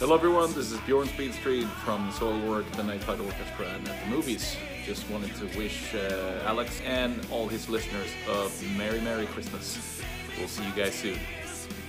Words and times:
Hello 0.00 0.14
everyone, 0.14 0.48
this 0.54 0.72
is 0.72 0.80
Bjorn 0.80 1.08
Speedstreet 1.08 1.68
from 1.84 2.10
Soul 2.12 2.40
Work, 2.48 2.64
the 2.72 2.82
Night 2.82 3.04
Flight 3.04 3.20
Orchestra 3.20 3.66
and 3.66 3.86
at 3.86 4.02
the 4.02 4.08
movies. 4.08 4.56
Just 4.86 5.06
wanted 5.10 5.36
to 5.36 5.58
wish 5.58 5.94
uh, 5.94 6.40
Alex 6.46 6.80
and 6.86 7.20
all 7.30 7.46
his 7.48 7.68
listeners 7.68 8.08
a 8.26 8.48
Merry 8.78 9.02
Merry 9.02 9.26
Christmas. 9.26 10.00
We'll 10.38 10.48
see 10.48 10.64
you 10.64 10.72
guys 10.72 10.94
soon. 10.94 11.18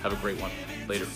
Have 0.02 0.12
a 0.12 0.16
great 0.16 0.38
one. 0.38 0.50
Later. 0.86 1.06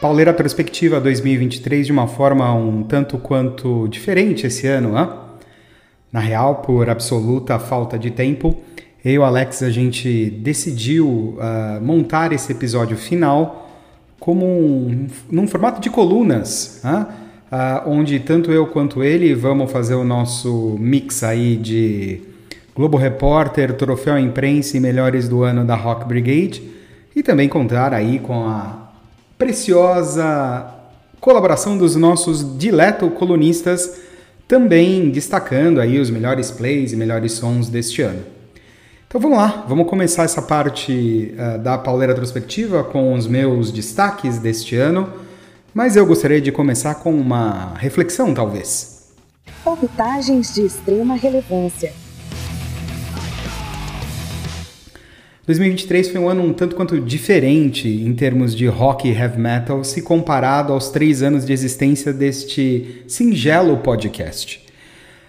Pauleira 0.00 0.32
Perspectiva 0.32 1.00
2023 1.00 1.86
de 1.86 1.90
uma 1.90 2.06
forma 2.06 2.54
um 2.54 2.84
tanto 2.84 3.18
quanto 3.18 3.88
diferente 3.88 4.46
esse 4.46 4.64
ano, 4.68 4.92
né? 4.92 5.08
Na 6.12 6.20
real, 6.20 6.56
por 6.56 6.88
absoluta 6.88 7.58
falta 7.58 7.98
de 7.98 8.12
tempo, 8.12 8.56
eu 9.04 9.12
e 9.12 9.18
o 9.18 9.24
Alex 9.24 9.60
a 9.60 9.70
gente 9.70 10.30
decidiu 10.30 11.08
uh, 11.08 11.84
montar 11.84 12.32
esse 12.32 12.52
episódio 12.52 12.96
final 12.96 13.68
como 14.20 14.46
um, 14.46 15.08
num 15.28 15.48
formato 15.48 15.80
de 15.80 15.90
colunas, 15.90 16.80
né? 16.84 17.06
uh, 17.50 17.90
onde 17.90 18.20
tanto 18.20 18.52
eu 18.52 18.68
quanto 18.68 19.02
ele 19.02 19.34
vamos 19.34 19.70
fazer 19.70 19.96
o 19.96 20.04
nosso 20.04 20.76
mix 20.78 21.24
aí 21.24 21.56
de 21.56 22.22
Globo 22.72 22.96
Repórter, 22.96 23.74
Troféu 23.74 24.16
Imprensa 24.16 24.76
e 24.76 24.80
Melhores 24.80 25.28
do 25.28 25.42
Ano 25.42 25.64
da 25.64 25.74
Rock 25.74 26.06
Brigade 26.06 26.62
e 27.16 27.22
também 27.22 27.48
contar 27.48 27.92
aí 27.92 28.20
com 28.20 28.46
a 28.46 28.87
preciosa 29.38 30.74
colaboração 31.20 31.78
dos 31.78 31.96
nossos 31.96 32.58
dileto 32.58 33.08
colunistas, 33.10 34.00
também 34.46 35.10
destacando 35.10 35.80
aí 35.80 35.98
os 35.98 36.10
melhores 36.10 36.50
plays 36.50 36.92
e 36.92 36.96
melhores 36.96 37.32
sons 37.32 37.68
deste 37.68 38.02
ano. 38.02 38.22
Então 39.06 39.20
vamos 39.20 39.38
lá, 39.38 39.64
vamos 39.66 39.88
começar 39.88 40.24
essa 40.24 40.42
parte 40.42 41.34
uh, 41.34 41.58
da 41.58 41.78
pauleira 41.78 42.12
retrospectiva 42.12 42.84
com 42.84 43.14
os 43.14 43.26
meus 43.26 43.72
destaques 43.72 44.38
deste 44.38 44.76
ano, 44.76 45.10
mas 45.72 45.96
eu 45.96 46.04
gostaria 46.04 46.40
de 46.40 46.52
começar 46.52 46.96
com 46.96 47.14
uma 47.14 47.74
reflexão, 47.78 48.34
talvez. 48.34 49.08
Palpitagens 49.64 50.54
de 50.54 50.66
extrema 50.66 51.14
relevância. 51.14 51.92
2023 55.48 56.10
foi 56.10 56.20
um 56.20 56.28
ano 56.28 56.42
um 56.42 56.52
tanto 56.52 56.76
quanto 56.76 57.00
diferente 57.00 57.88
em 57.88 58.12
termos 58.12 58.54
de 58.54 58.66
rock 58.66 59.08
e 59.08 59.12
heavy 59.12 59.40
metal 59.40 59.82
se 59.82 60.02
comparado 60.02 60.74
aos 60.74 60.90
três 60.90 61.22
anos 61.22 61.46
de 61.46 61.54
existência 61.54 62.12
deste 62.12 63.02
singelo 63.08 63.78
podcast. 63.78 64.62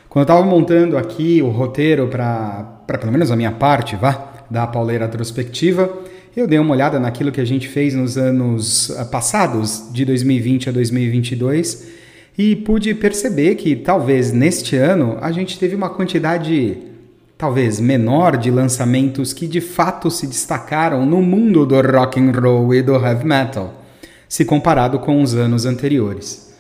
Quando 0.10 0.28
eu 0.28 0.34
estava 0.34 0.46
montando 0.46 0.98
aqui 0.98 1.42
o 1.42 1.48
roteiro 1.48 2.10
para, 2.10 2.64
pelo 3.00 3.14
menos 3.14 3.32
a 3.32 3.36
minha 3.38 3.54
parte, 3.54 3.96
vá, 3.96 4.44
da 4.52 4.68
pauleira 4.68 5.06
retrospectiva, 5.06 5.90
eu 6.36 6.46
dei 6.46 6.60
uma 6.60 6.74
olhada 6.74 7.00
naquilo 7.00 7.32
que 7.32 7.40
a 7.40 7.46
gente 7.46 7.70
fez 7.70 7.94
nos 7.94 8.18
anos 8.18 8.92
ah, 9.00 9.06
passados, 9.06 9.86
de 9.94 10.04
2020 10.04 10.68
a 10.68 10.72
2022, 10.74 11.88
e 12.38 12.58
pude 12.58 12.94
perceber 12.94 13.56
que 13.56 13.74
talvez 13.74 14.34
neste 14.34 14.76
ano 14.76 15.18
a 15.22 15.32
gente 15.32 15.58
teve 15.58 15.76
uma 15.76 15.90
quantidade 15.90 16.89
talvez 17.40 17.80
menor 17.80 18.36
de 18.36 18.52
lançamentos 18.52 19.32
que 19.32 19.48
de 19.48 19.62
fato 19.62 20.12
se 20.12 20.28
destacaram 20.28 21.06
no 21.06 21.22
mundo 21.22 21.66
do 21.66 21.82
rock 21.82 22.20
and 22.20 22.34
roll 22.38 22.76
e 22.76 22.82
do 22.82 22.94
heavy 22.94 23.26
metal, 23.26 23.74
se 24.28 24.44
comparado 24.44 25.00
com 25.00 25.24
os 25.24 25.34
anos 25.34 25.66
anteriores. 25.66 26.54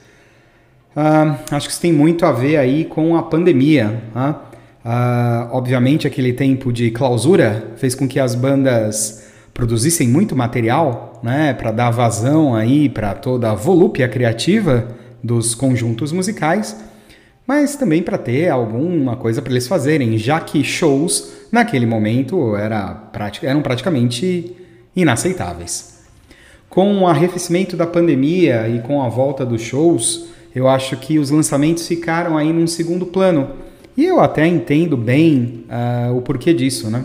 Uh, 0.95 1.35
acho 1.51 1.67
que 1.67 1.73
isso 1.73 1.81
tem 1.81 1.91
muito 1.91 2.25
a 2.25 2.31
ver 2.31 2.55
aí 2.55 2.85
com 2.85 3.17
a 3.17 3.23
pandemia. 3.23 4.03
Uh, 4.15 4.29
uh, 4.87 5.49
obviamente, 5.51 6.07
aquele 6.07 6.31
tempo 6.31 6.71
de 6.71 6.91
clausura 6.91 7.73
fez 7.75 7.93
com 7.93 8.07
que 8.07 8.17
as 8.17 8.33
bandas 8.33 9.27
produzissem 9.53 10.07
muito 10.07 10.33
material, 10.33 11.19
né, 11.21 11.53
para 11.53 11.71
dar 11.73 11.91
vazão 11.91 12.55
aí 12.55 12.87
para 12.87 13.13
toda 13.13 13.51
a 13.51 13.53
volúpia 13.53 14.07
criativa 14.07 14.87
dos 15.21 15.53
conjuntos 15.53 16.13
musicais 16.13 16.73
mas 17.49 17.75
também 17.75 18.03
para 18.03 18.15
ter 18.15 18.47
alguma 18.47 19.15
coisa 19.15 19.41
para 19.41 19.51
eles 19.51 19.67
fazerem, 19.67 20.15
já 20.19 20.39
que 20.39 20.63
shows 20.63 21.31
naquele 21.51 21.87
momento 21.87 22.55
era, 22.55 23.09
eram 23.41 23.63
praticamente 23.63 24.55
inaceitáveis. 24.95 26.03
Com 26.69 26.99
o 26.99 27.07
arrefecimento 27.07 27.75
da 27.75 27.87
pandemia 27.87 28.69
e 28.69 28.81
com 28.81 29.01
a 29.01 29.09
volta 29.09 29.43
dos 29.43 29.63
shows, 29.63 30.27
eu 30.53 30.67
acho 30.67 30.95
que 30.97 31.17
os 31.17 31.31
lançamentos 31.31 31.87
ficaram 31.87 32.37
aí 32.37 32.53
num 32.53 32.67
segundo 32.67 33.07
plano. 33.07 33.49
E 33.97 34.05
eu 34.05 34.19
até 34.19 34.45
entendo 34.45 34.95
bem 34.95 35.65
uh, 35.69 36.15
o 36.15 36.21
porquê 36.21 36.53
disso, 36.53 36.91
né? 36.91 37.03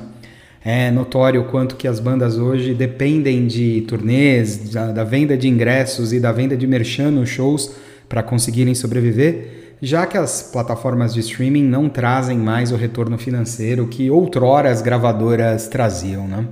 É 0.62 0.90
notório 0.90 1.40
o 1.40 1.44
quanto 1.44 1.74
que 1.74 1.88
as 1.88 1.98
bandas 1.98 2.36
hoje 2.36 2.74
dependem 2.74 3.46
de 3.46 3.80
turnês, 3.88 4.68
da, 4.68 4.92
da 4.92 5.04
venda 5.04 5.38
de 5.38 5.48
ingressos 5.48 6.12
e 6.12 6.20
da 6.20 6.32
venda 6.32 6.54
de 6.54 6.66
merchan 6.66 7.10
nos 7.10 7.30
shows 7.30 7.74
para 8.10 8.22
conseguirem 8.22 8.74
sobreviver 8.74 9.63
já 9.84 10.06
que 10.06 10.16
as 10.16 10.42
plataformas 10.42 11.12
de 11.12 11.20
streaming 11.20 11.64
não 11.64 11.88
trazem 11.88 12.38
mais 12.38 12.72
o 12.72 12.76
retorno 12.76 13.18
financeiro 13.18 13.86
que 13.86 14.10
outrora 14.10 14.70
as 14.70 14.80
gravadoras 14.80 15.68
traziam, 15.68 16.26
né? 16.26 16.46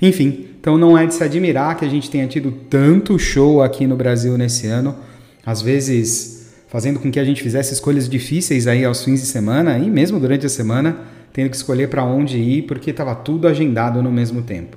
Enfim, 0.00 0.46
então 0.58 0.78
não 0.78 0.96
é 0.96 1.06
de 1.06 1.14
se 1.14 1.22
admirar 1.22 1.76
que 1.76 1.84
a 1.84 1.88
gente 1.88 2.10
tenha 2.10 2.26
tido 2.26 2.50
tanto 2.50 3.18
show 3.18 3.62
aqui 3.62 3.86
no 3.86 3.96
Brasil 3.96 4.36
nesse 4.38 4.66
ano, 4.66 4.96
às 5.44 5.60
vezes 5.60 6.52
fazendo 6.68 7.00
com 7.00 7.10
que 7.10 7.18
a 7.18 7.24
gente 7.24 7.42
fizesse 7.42 7.74
escolhas 7.74 8.08
difíceis 8.08 8.66
aí 8.66 8.84
aos 8.84 9.04
fins 9.04 9.20
de 9.20 9.26
semana 9.26 9.78
e 9.78 9.90
mesmo 9.90 10.20
durante 10.20 10.46
a 10.46 10.48
semana, 10.48 10.98
tendo 11.32 11.50
que 11.50 11.56
escolher 11.56 11.88
para 11.88 12.04
onde 12.04 12.38
ir 12.38 12.62
porque 12.62 12.90
estava 12.90 13.14
tudo 13.14 13.48
agendado 13.48 14.02
no 14.02 14.10
mesmo 14.10 14.42
tempo. 14.42 14.76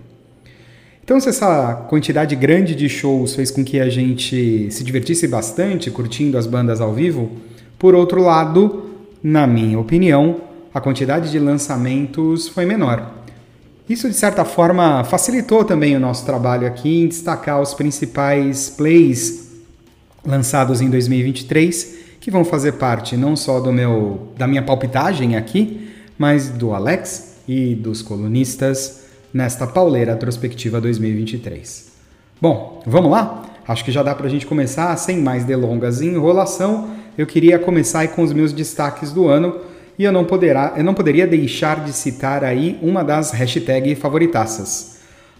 Então, 1.03 1.19
se 1.19 1.27
essa 1.27 1.85
quantidade 1.89 2.33
grande 2.35 2.73
de 2.73 2.87
shows 2.87 3.35
fez 3.35 3.51
com 3.51 3.63
que 3.63 3.79
a 3.79 3.89
gente 3.89 4.71
se 4.71 4.83
divertisse 4.83 5.27
bastante 5.27 5.91
curtindo 5.91 6.37
as 6.37 6.47
bandas 6.47 6.79
ao 6.79 6.93
vivo, 6.93 7.29
por 7.83 7.95
outro 7.95 8.23
lado, 8.23 8.91
na 9.21 9.45
minha 9.45 9.77
opinião, 9.77 10.37
a 10.73 10.79
quantidade 10.79 11.29
de 11.29 11.37
lançamentos 11.37 12.47
foi 12.47 12.65
menor. 12.65 13.11
Isso, 13.89 14.07
de 14.07 14.15
certa 14.15 14.45
forma, 14.45 15.03
facilitou 15.03 15.65
também 15.65 15.93
o 15.93 15.99
nosso 15.99 16.25
trabalho 16.25 16.65
aqui 16.65 17.01
em 17.01 17.09
destacar 17.09 17.61
os 17.61 17.73
principais 17.73 18.69
plays 18.69 19.51
lançados 20.25 20.79
em 20.79 20.89
2023, 20.89 21.97
que 22.21 22.31
vão 22.31 22.45
fazer 22.45 22.71
parte 22.75 23.17
não 23.17 23.35
só 23.35 23.59
do 23.59 23.73
meu 23.73 24.29
da 24.37 24.47
minha 24.47 24.61
palpitagem 24.61 25.35
aqui, 25.35 25.91
mas 26.17 26.47
do 26.47 26.73
Alex 26.73 27.39
e 27.45 27.75
dos 27.75 28.01
colunistas 28.01 29.07
nesta 29.33 29.67
pauleira 29.67 30.13
retrospectiva 30.13 30.79
2023. 30.79 31.91
Bom, 32.41 32.81
vamos 32.85 33.11
lá? 33.11 33.43
Acho 33.67 33.83
que 33.83 33.91
já 33.91 34.01
dá 34.01 34.15
para 34.15 34.27
a 34.27 34.29
gente 34.29 34.45
começar 34.45 34.95
sem 34.95 35.17
mais 35.17 35.43
delongas 35.43 35.99
e 35.99 36.07
enrolação 36.07 37.02
eu 37.17 37.25
queria 37.25 37.59
começar 37.59 38.07
com 38.09 38.23
os 38.23 38.33
meus 38.33 38.51
destaques 38.51 39.11
do 39.11 39.27
ano 39.27 39.59
e 39.97 40.03
eu 40.03 40.11
não, 40.11 40.25
poderá, 40.25 40.73
eu 40.75 40.83
não 40.83 40.93
poderia 40.93 41.27
deixar 41.27 41.83
de 41.83 41.93
citar 41.93 42.43
aí 42.43 42.77
uma 42.81 43.03
das 43.03 43.31
hashtags 43.31 43.99
favoritaças. 43.99 44.93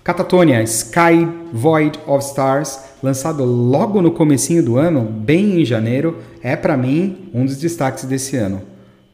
Catatonia 0.03 0.61
Sky 0.63 1.27
Void 1.51 1.97
of 2.05 2.25
Stars, 2.25 2.77
lançado 3.01 3.43
logo 3.45 4.01
no 4.01 4.11
comecinho 4.11 4.61
do 4.61 4.77
ano, 4.77 5.01
bem 5.01 5.61
em 5.61 5.65
janeiro, 5.65 6.19
é 6.41 6.55
para 6.55 6.75
mim 6.75 7.29
um 7.33 7.45
dos 7.45 7.57
destaques 7.57 8.03
desse 8.03 8.35
ano. 8.35 8.61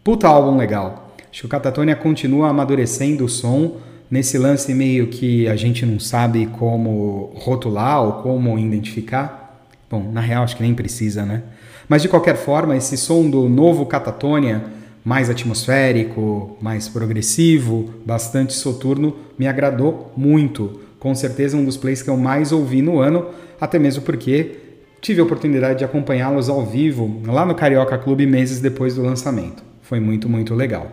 Puta 0.03 0.27
álbum 0.27 0.57
legal. 0.57 1.13
Acho 1.31 1.41
que 1.41 1.45
o 1.45 1.49
Catatonia 1.49 1.95
continua 1.95 2.49
amadurecendo 2.49 3.23
o 3.23 3.29
som 3.29 3.77
nesse 4.09 4.37
lance 4.37 4.73
meio 4.73 5.07
que 5.07 5.47
a 5.47 5.55
gente 5.55 5.85
não 5.85 5.99
sabe 5.99 6.47
como 6.47 7.31
rotular 7.35 8.03
ou 8.03 8.13
como 8.23 8.57
identificar. 8.57 9.67
Bom, 9.89 10.11
na 10.11 10.21
real 10.21 10.43
acho 10.43 10.57
que 10.57 10.63
nem 10.63 10.73
precisa, 10.73 11.23
né? 11.23 11.43
Mas 11.89 12.03
de 12.03 12.07
qualquer 12.07 12.37
forma, 12.37 12.77
esse 12.77 12.95
som 12.95 13.27
do 13.27 13.49
novo 13.49 13.83
Catatonia, 13.87 14.63
mais 15.03 15.27
atmosférico, 15.27 16.55
mais 16.61 16.87
progressivo, 16.87 17.89
bastante 18.05 18.53
soturno, 18.53 19.15
me 19.39 19.47
agradou 19.47 20.13
muito. 20.15 20.81
Com 20.99 21.15
certeza 21.15 21.57
um 21.57 21.65
dos 21.65 21.77
plays 21.77 22.03
que 22.03 22.09
eu 22.09 22.15
mais 22.15 22.51
ouvi 22.51 22.83
no 22.83 22.99
ano, 22.99 23.25
até 23.59 23.79
mesmo 23.79 24.03
porque 24.03 24.57
tive 25.01 25.19
a 25.19 25.23
oportunidade 25.23 25.79
de 25.79 25.85
acompanhá-los 25.85 26.47
ao 26.47 26.63
vivo 26.63 27.21
lá 27.25 27.43
no 27.43 27.55
Carioca 27.55 27.97
Clube 27.97 28.27
meses 28.27 28.59
depois 28.59 28.93
do 28.93 29.01
lançamento. 29.01 29.63
Foi 29.81 29.99
muito, 29.99 30.29
muito 30.29 30.53
legal. 30.53 30.91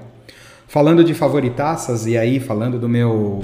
Falando 0.66 1.04
de 1.04 1.12
favoritaças 1.12 2.06
e 2.06 2.16
aí 2.16 2.40
falando 2.40 2.78
do 2.78 2.88
meu 2.88 3.42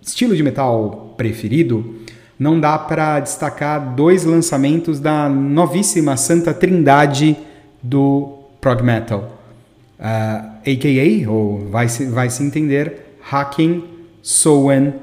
estilo 0.00 0.36
de 0.36 0.42
metal 0.42 1.14
preferido, 1.16 1.96
não 2.38 2.60
dá 2.60 2.78
para 2.78 3.20
destacar 3.20 3.94
dois 3.94 4.24
lançamentos 4.24 5.00
da 5.00 5.28
novíssima 5.28 6.16
Santa 6.16 6.52
Trindade 6.52 7.36
do 7.82 8.38
prog 8.60 8.82
metal, 8.82 9.20
uh, 9.20 10.00
ah, 10.00 10.50
a.k.a., 10.60 11.30
ou 11.30 11.68
vai 11.70 11.88
se, 11.88 12.06
vai 12.06 12.28
se 12.28 12.42
entender, 12.42 13.16
Hacking, 13.30 13.84
Sowen 14.22 14.94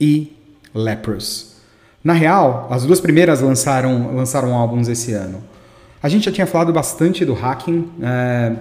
e 0.00 0.36
Leprous. 0.74 1.56
Na 2.02 2.12
real, 2.12 2.66
as 2.70 2.84
duas 2.84 3.00
primeiras 3.00 3.40
lançaram, 3.40 4.14
lançaram 4.14 4.54
álbuns 4.54 4.88
esse 4.88 5.12
ano. 5.12 5.42
A 6.02 6.08
gente 6.08 6.24
já 6.24 6.32
tinha 6.32 6.46
falado 6.46 6.72
bastante 6.72 7.24
do 7.24 7.34
Hacking, 7.34 7.88
é, 8.02 8.56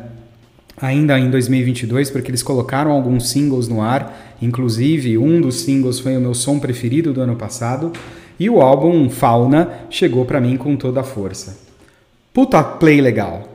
ainda 0.81 1.17
em 1.17 1.29
2022, 1.29 2.11
porque 2.11 2.29
eles 2.29 2.43
colocaram 2.43 2.91
alguns 2.91 3.29
singles 3.29 3.67
no 3.67 3.81
ar, 3.81 4.28
inclusive 4.41 5.17
um 5.17 5.41
dos 5.41 5.61
singles 5.61 5.99
foi 5.99 6.17
o 6.17 6.21
meu 6.21 6.33
som 6.33 6.59
preferido 6.59 7.13
do 7.13 7.21
ano 7.21 7.35
passado, 7.35 7.91
e 8.39 8.49
o 8.49 8.61
álbum 8.61 9.09
Fauna 9.09 9.69
chegou 9.89 10.25
para 10.25 10.39
mim 10.39 10.55
com 10.55 10.75
toda 10.75 11.01
a 11.01 11.03
força. 11.03 11.59
Puta 12.33 12.63
play 12.63 13.01
legal. 13.01 13.49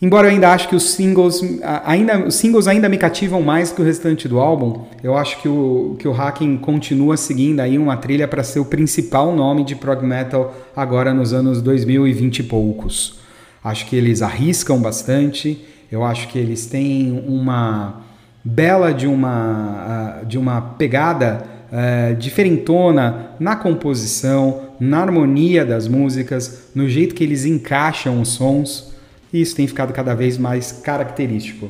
Embora 0.00 0.28
eu 0.28 0.32
ainda 0.32 0.52
ache 0.52 0.68
que 0.68 0.76
os 0.76 0.90
singles 0.90 1.40
ainda, 1.82 2.26
os 2.26 2.34
singles 2.34 2.68
ainda 2.68 2.86
me 2.86 2.98
cativam 2.98 3.40
mais 3.40 3.72
que 3.72 3.80
o 3.80 3.84
restante 3.84 4.28
do 4.28 4.38
álbum, 4.38 4.84
eu 5.02 5.16
acho 5.16 5.40
que 5.40 5.48
o, 5.48 5.96
que 5.98 6.06
o 6.06 6.12
Hacking 6.12 6.58
continua 6.58 7.16
seguindo 7.16 7.60
aí 7.60 7.78
uma 7.78 7.96
trilha 7.96 8.28
para 8.28 8.44
ser 8.44 8.60
o 8.60 8.64
principal 8.66 9.34
nome 9.34 9.64
de 9.64 9.74
prog 9.74 10.04
metal 10.04 10.54
agora 10.76 11.14
nos 11.14 11.32
anos 11.32 11.62
2020 11.62 12.40
e 12.40 12.42
poucos. 12.42 13.18
Acho 13.64 13.86
que 13.86 13.96
eles 13.96 14.20
arriscam 14.20 14.78
bastante, 14.78 15.64
eu 15.90 16.04
acho 16.04 16.28
que 16.28 16.38
eles 16.38 16.66
têm 16.66 17.24
uma 17.26 18.02
bela 18.46 18.94
de 18.94 19.08
uma, 19.08 20.22
de 20.24 20.38
uma 20.38 20.60
pegada 20.60 21.44
uh, 21.72 22.14
diferentona 22.14 23.30
na 23.40 23.56
composição, 23.56 24.66
na 24.78 25.00
harmonia 25.00 25.66
das 25.66 25.88
músicas, 25.88 26.68
no 26.72 26.88
jeito 26.88 27.12
que 27.12 27.24
eles 27.24 27.44
encaixam 27.44 28.20
os 28.20 28.28
sons 28.28 28.94
e 29.32 29.40
isso 29.40 29.56
tem 29.56 29.66
ficado 29.66 29.92
cada 29.92 30.14
vez 30.14 30.38
mais 30.38 30.70
característico. 30.70 31.68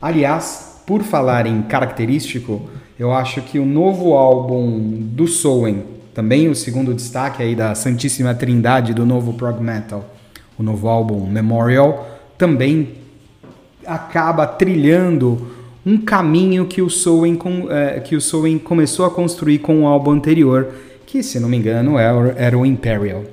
Aliás, 0.00 0.82
por 0.86 1.02
falar 1.02 1.46
em 1.46 1.60
característico, 1.60 2.70
eu 2.98 3.12
acho 3.12 3.42
que 3.42 3.58
o 3.58 3.66
novo 3.66 4.14
álbum 4.14 4.80
do 4.98 5.26
Soen, 5.26 5.82
também 6.14 6.48
o 6.48 6.54
segundo 6.54 6.94
destaque 6.94 7.42
aí 7.42 7.54
da 7.54 7.74
Santíssima 7.74 8.34
Trindade 8.34 8.94
do 8.94 9.04
novo 9.04 9.34
prog 9.34 9.60
metal, 9.60 10.08
o 10.58 10.62
novo 10.62 10.88
álbum 10.88 11.26
Memorial, 11.26 12.08
também 12.38 12.94
acaba 13.86 14.46
trilhando 14.46 15.53
um 15.86 15.98
caminho 15.98 16.66
que 16.66 16.80
o 16.80 16.88
Soen, 16.88 17.38
é, 17.70 18.00
que 18.00 18.16
o 18.16 18.20
Soen 18.20 18.58
começou 18.58 19.04
a 19.04 19.10
construir 19.10 19.58
com 19.58 19.82
o 19.82 19.86
álbum 19.86 20.12
anterior, 20.12 20.68
que 21.06 21.22
se 21.22 21.38
não 21.38 21.48
me 21.48 21.56
engano 21.56 21.98
era, 21.98 22.34
era 22.38 22.58
o 22.58 22.64
Imperial. 22.64 23.24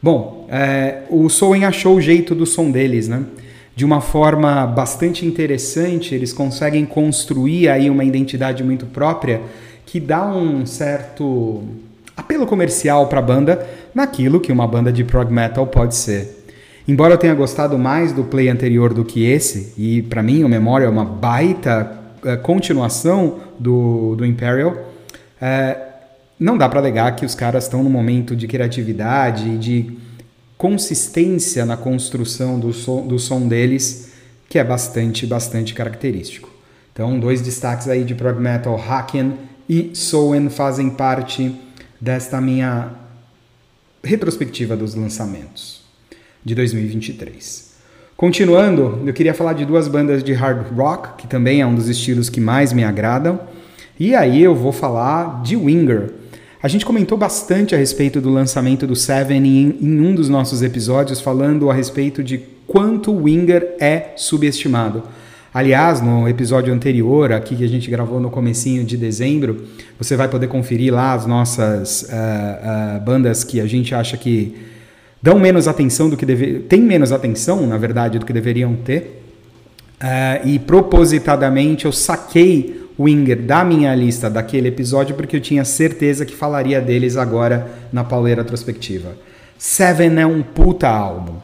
Bom, 0.00 0.46
é, 0.50 1.02
o 1.10 1.28
Soen 1.28 1.64
achou 1.64 1.96
o 1.96 2.00
jeito 2.00 2.34
do 2.34 2.46
som 2.46 2.70
deles, 2.70 3.08
né? 3.08 3.24
De 3.74 3.84
uma 3.84 4.00
forma 4.00 4.66
bastante 4.66 5.24
interessante, 5.24 6.14
eles 6.14 6.32
conseguem 6.32 6.84
construir 6.84 7.68
aí 7.68 7.88
uma 7.88 8.04
identidade 8.04 8.62
muito 8.62 8.86
própria 8.86 9.40
que 9.86 9.98
dá 9.98 10.26
um 10.26 10.66
certo 10.66 11.62
apelo 12.16 12.46
comercial 12.46 13.06
para 13.06 13.20
a 13.20 13.22
banda 13.22 13.66
naquilo 13.94 14.40
que 14.40 14.52
uma 14.52 14.66
banda 14.66 14.92
de 14.92 15.04
prog 15.04 15.32
metal 15.32 15.66
pode 15.66 15.94
ser. 15.94 16.37
Embora 16.88 17.12
eu 17.12 17.18
tenha 17.18 17.34
gostado 17.34 17.78
mais 17.78 18.14
do 18.14 18.24
play 18.24 18.48
anterior 18.48 18.94
do 18.94 19.04
que 19.04 19.26
esse, 19.26 19.74
e 19.76 20.00
para 20.00 20.22
mim 20.22 20.42
o 20.42 20.48
Memória 20.48 20.86
é 20.86 20.88
uma 20.88 21.04
baita 21.04 21.92
é, 22.24 22.34
continuação 22.34 23.40
do, 23.58 24.16
do 24.16 24.24
Imperial, 24.24 24.74
é, 25.38 25.76
não 26.40 26.56
dá 26.56 26.66
para 26.66 26.80
alegar 26.80 27.14
que 27.14 27.26
os 27.26 27.34
caras 27.34 27.64
estão 27.64 27.82
num 27.82 27.90
momento 27.90 28.34
de 28.34 28.48
criatividade 28.48 29.50
e 29.50 29.58
de 29.58 29.98
consistência 30.56 31.66
na 31.66 31.76
construção 31.76 32.58
do 32.58 32.72
som, 32.72 33.06
do 33.06 33.18
som 33.18 33.46
deles, 33.46 34.12
que 34.48 34.58
é 34.58 34.64
bastante, 34.64 35.26
bastante 35.26 35.74
característico. 35.74 36.48
Então, 36.90 37.20
dois 37.20 37.42
destaques 37.42 37.86
aí 37.86 38.02
de 38.02 38.14
prog 38.14 38.40
metal, 38.40 38.82
Haken 38.82 39.34
e 39.68 39.90
Soen 39.92 40.48
fazem 40.48 40.88
parte 40.88 41.54
desta 42.00 42.40
minha 42.40 42.92
retrospectiva 44.02 44.74
dos 44.74 44.94
lançamentos 44.94 45.77
de 46.44 46.54
2023. 46.54 47.68
Continuando, 48.16 49.02
eu 49.06 49.12
queria 49.12 49.34
falar 49.34 49.52
de 49.52 49.64
duas 49.64 49.86
bandas 49.86 50.24
de 50.24 50.32
hard 50.32 50.66
rock, 50.76 51.16
que 51.18 51.26
também 51.26 51.60
é 51.60 51.66
um 51.66 51.74
dos 51.74 51.88
estilos 51.88 52.28
que 52.28 52.40
mais 52.40 52.72
me 52.72 52.82
agradam. 52.82 53.40
E 53.98 54.14
aí 54.14 54.42
eu 54.42 54.54
vou 54.54 54.72
falar 54.72 55.42
de 55.42 55.56
Winger, 55.56 56.12
a 56.60 56.66
gente 56.66 56.84
comentou 56.84 57.16
bastante 57.16 57.72
a 57.76 57.78
respeito 57.78 58.20
do 58.20 58.28
lançamento 58.30 58.84
do 58.84 58.96
Seven 58.96 59.46
em, 59.46 59.78
em 59.80 60.00
um 60.00 60.12
dos 60.12 60.28
nossos 60.28 60.60
episódios, 60.60 61.20
falando 61.20 61.70
a 61.70 61.74
respeito 61.74 62.22
de 62.22 62.38
quanto 62.66 63.12
Winger 63.12 63.76
é 63.78 64.10
subestimado. 64.16 65.04
Aliás, 65.54 66.00
no 66.00 66.28
episódio 66.28 66.74
anterior, 66.74 67.32
aqui 67.32 67.54
que 67.54 67.64
a 67.64 67.68
gente 67.68 67.88
gravou 67.88 68.18
no 68.18 68.28
comecinho 68.28 68.82
de 68.82 68.96
dezembro, 68.96 69.66
você 69.96 70.16
vai 70.16 70.26
poder 70.26 70.48
conferir 70.48 70.92
lá 70.92 71.12
as 71.12 71.26
nossas 71.26 72.02
uh, 72.02 72.06
uh, 72.06 73.00
bandas 73.04 73.44
que 73.44 73.60
a 73.60 73.66
gente 73.66 73.94
acha 73.94 74.16
que 74.16 74.56
dão 75.22 75.38
menos 75.38 75.68
atenção 75.68 76.08
do 76.08 76.16
que 76.16 76.24
deve... 76.24 76.60
tem 76.60 76.80
menos 76.80 77.12
atenção, 77.12 77.66
na 77.66 77.76
verdade, 77.76 78.18
do 78.18 78.26
que 78.26 78.32
deveriam 78.32 78.74
ter. 78.74 79.22
Uh, 80.00 80.46
e 80.46 80.58
propositadamente 80.58 81.84
eu 81.84 81.92
saquei 81.92 82.88
Winger 82.98 83.42
da 83.42 83.64
minha 83.64 83.94
lista 83.94 84.28
daquele 84.28 84.68
episódio 84.68 85.14
porque 85.14 85.36
eu 85.36 85.40
tinha 85.40 85.64
certeza 85.64 86.26
que 86.26 86.34
falaria 86.34 86.80
deles 86.80 87.16
agora 87.16 87.68
na 87.92 88.02
pauleira 88.02 88.42
retrospectiva. 88.42 89.16
Seven 89.56 90.20
é 90.20 90.26
um 90.26 90.42
puta 90.42 90.88
álbum. 90.88 91.36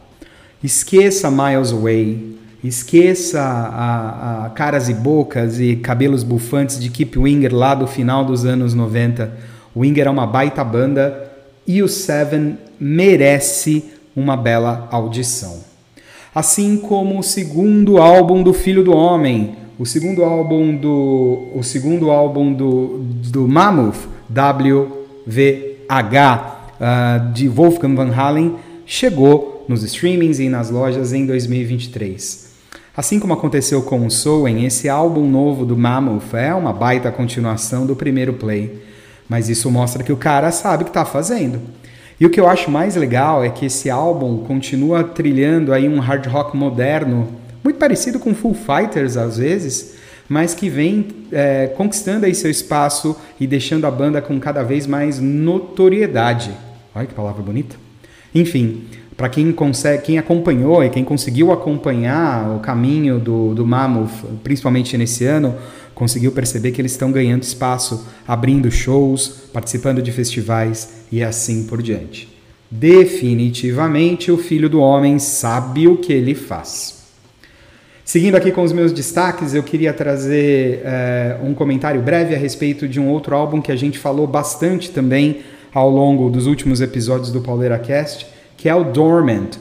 Esqueça 0.62 1.31
Miles 1.31 1.73
Away, 1.73 2.37
esqueça 2.62 3.41
a, 3.41 4.47
a 4.47 4.50
caras 4.50 4.88
e 4.88 4.94
bocas 4.94 5.61
e 5.61 5.76
cabelos 5.76 6.23
bufantes 6.23 6.81
de 6.81 6.88
Keep 6.91 7.19
Winger 7.19 7.55
lá 7.55 7.75
do 7.75 7.87
final 7.87 8.25
dos 8.25 8.44
anos 8.44 8.73
90. 8.73 9.31
Winger 9.76 10.06
é 10.06 10.11
uma 10.11 10.26
baita 10.26 10.65
banda 10.65 11.31
e 11.67 11.82
o 11.82 11.88
Seven 11.88 12.56
merece 12.81 13.85
uma 14.15 14.37
bela 14.37 14.88
audição. 14.91 15.61
Assim 16.35 16.76
como 16.76 17.19
o 17.19 17.23
segundo 17.23 17.99
álbum 17.99 18.43
do 18.43 18.53
Filho 18.53 18.82
do 18.82 18.93
Homem, 18.93 19.56
o 19.79 19.87
segundo 19.87 20.25
álbum 20.25 20.76
do 20.76 21.49
o 21.55 21.62
segundo 21.62 22.11
álbum 22.11 22.53
do, 22.53 23.00
do 23.31 23.47
Mammoth, 23.49 24.09
WVH, 24.31 25.85
uh, 26.81 27.32
de 27.32 27.49
Wolfgang 27.49 27.94
Van 27.94 28.12
Halen, 28.12 28.56
chegou 28.87 29.65
nos 29.69 29.82
streamings 29.82 30.38
e 30.41 30.49
nas 30.49 30.71
lojas 30.71 31.12
em 31.12 31.26
2023. 31.26 32.53
Assim 32.97 33.19
como 33.19 33.32
aconteceu 33.32 33.82
com 33.82 34.06
o 34.06 34.11
Soen, 34.11 34.65
esse 34.65 34.88
álbum 34.88 35.29
novo 35.29 35.67
do 35.67 35.76
Mammoth 35.76 36.35
é 36.35 36.55
uma 36.55 36.73
baita 36.73 37.11
continuação 37.11 37.87
do 37.87 37.97
primeiro 37.97 38.35
play, 38.35 38.81
mas 39.29 39.49
isso 39.49 39.69
mostra 39.71 40.05
que 40.05 40.12
o 40.12 40.17
cara 40.17 40.53
sabe 40.53 40.82
o 40.82 40.87
que 40.87 40.91
está 40.91 41.05
fazendo. 41.05 41.61
E 42.20 42.26
o 42.26 42.31
que 42.31 42.40
eu 42.40 42.49
acho 42.49 42.70
mais 42.70 42.94
legal 42.94 43.43
é 43.43 43.50
que 43.50 43.66
esse 43.66 43.90
álbum 43.90 44.38
continua 44.38 45.02
trilhando 45.02 45.73
aí 45.73 45.88
um 45.88 45.99
hard 45.99 46.26
rock 46.26 46.56
moderno 46.56 47.28
muito 47.62 47.78
parecido 47.78 48.18
com 48.18 48.35
Full 48.35 48.54
Fighters 48.54 49.16
às 49.16 49.38
vezes, 49.38 49.94
mas 50.28 50.54
que 50.54 50.68
vem 50.68 51.09
é, 51.33 51.66
conquistando 51.76 52.26
aí 52.26 52.35
seu 52.35 52.50
espaço 52.50 53.16
e 53.40 53.47
deixando 53.47 53.87
a 53.87 53.90
banda 53.90 54.23
com 54.23 54.38
cada 54.38 54.62
vez 54.62 54.87
mais 54.87 55.18
notoriedade. 55.18 56.52
Olha 56.94 57.06
que 57.06 57.14
palavra 57.14 57.42
bonita. 57.42 57.76
Enfim, 58.35 58.85
para 59.16 59.28
quem 59.28 59.52
consegue, 59.52 60.02
quem 60.02 60.18
acompanhou 60.18 60.83
e 60.83 60.90
quem 60.90 61.04
conseguiu 61.04 61.52
acompanhar 61.52 62.50
o 62.56 62.59
caminho 62.59 63.18
do, 63.18 63.54
do 63.54 63.64
Mammoth, 63.64 64.25
principalmente 64.42 64.99
nesse 64.99 65.25
ano, 65.25 65.54
conseguiu 65.94 66.33
perceber 66.33 66.73
que 66.73 66.80
eles 66.80 66.92
estão 66.92 67.12
ganhando 67.12 67.42
espaço, 67.42 68.06
abrindo 68.26 68.71
shows, 68.71 69.49
participando 69.52 70.02
de 70.02 70.11
festivais 70.11 71.04
e 71.12 71.23
assim 71.23 71.64
por 71.64 71.80
diante. 71.80 72.28
Definitivamente 72.68 74.33
o 74.33 74.37
filho 74.37 74.68
do 74.68 74.80
homem 74.80 75.21
sabe 75.21 75.87
o 75.87 75.97
que 75.97 76.12
ele 76.12 76.35
faz. 76.35 77.04
Seguindo 78.04 78.35
aqui 78.35 78.50
com 78.50 78.62
os 78.62 78.73
meus 78.73 78.92
destaques, 78.92 79.54
eu 79.54 79.62
queria 79.62 79.92
trazer 79.92 80.83
é, 80.85 81.38
um 81.42 81.54
comentário 81.54 82.02
breve 82.02 82.35
a 82.35 82.38
respeito 82.38 82.88
de 82.88 83.00
um 83.00 83.09
outro 83.09 83.35
álbum 83.35 83.62
que 83.62 83.73
a 83.73 83.76
gente 83.76 83.99
falou 83.99 84.26
bastante 84.26 84.90
também 84.90 85.40
ao 85.73 85.88
longo 85.88 86.28
dos 86.28 86.47
últimos 86.47 86.80
episódios 86.80 87.30
do 87.30 87.40
Pauleira 87.40 87.78
Cast, 87.78 88.26
que 88.56 88.68
é 88.68 88.75
o 88.75 88.84
Dormant, 88.84 89.56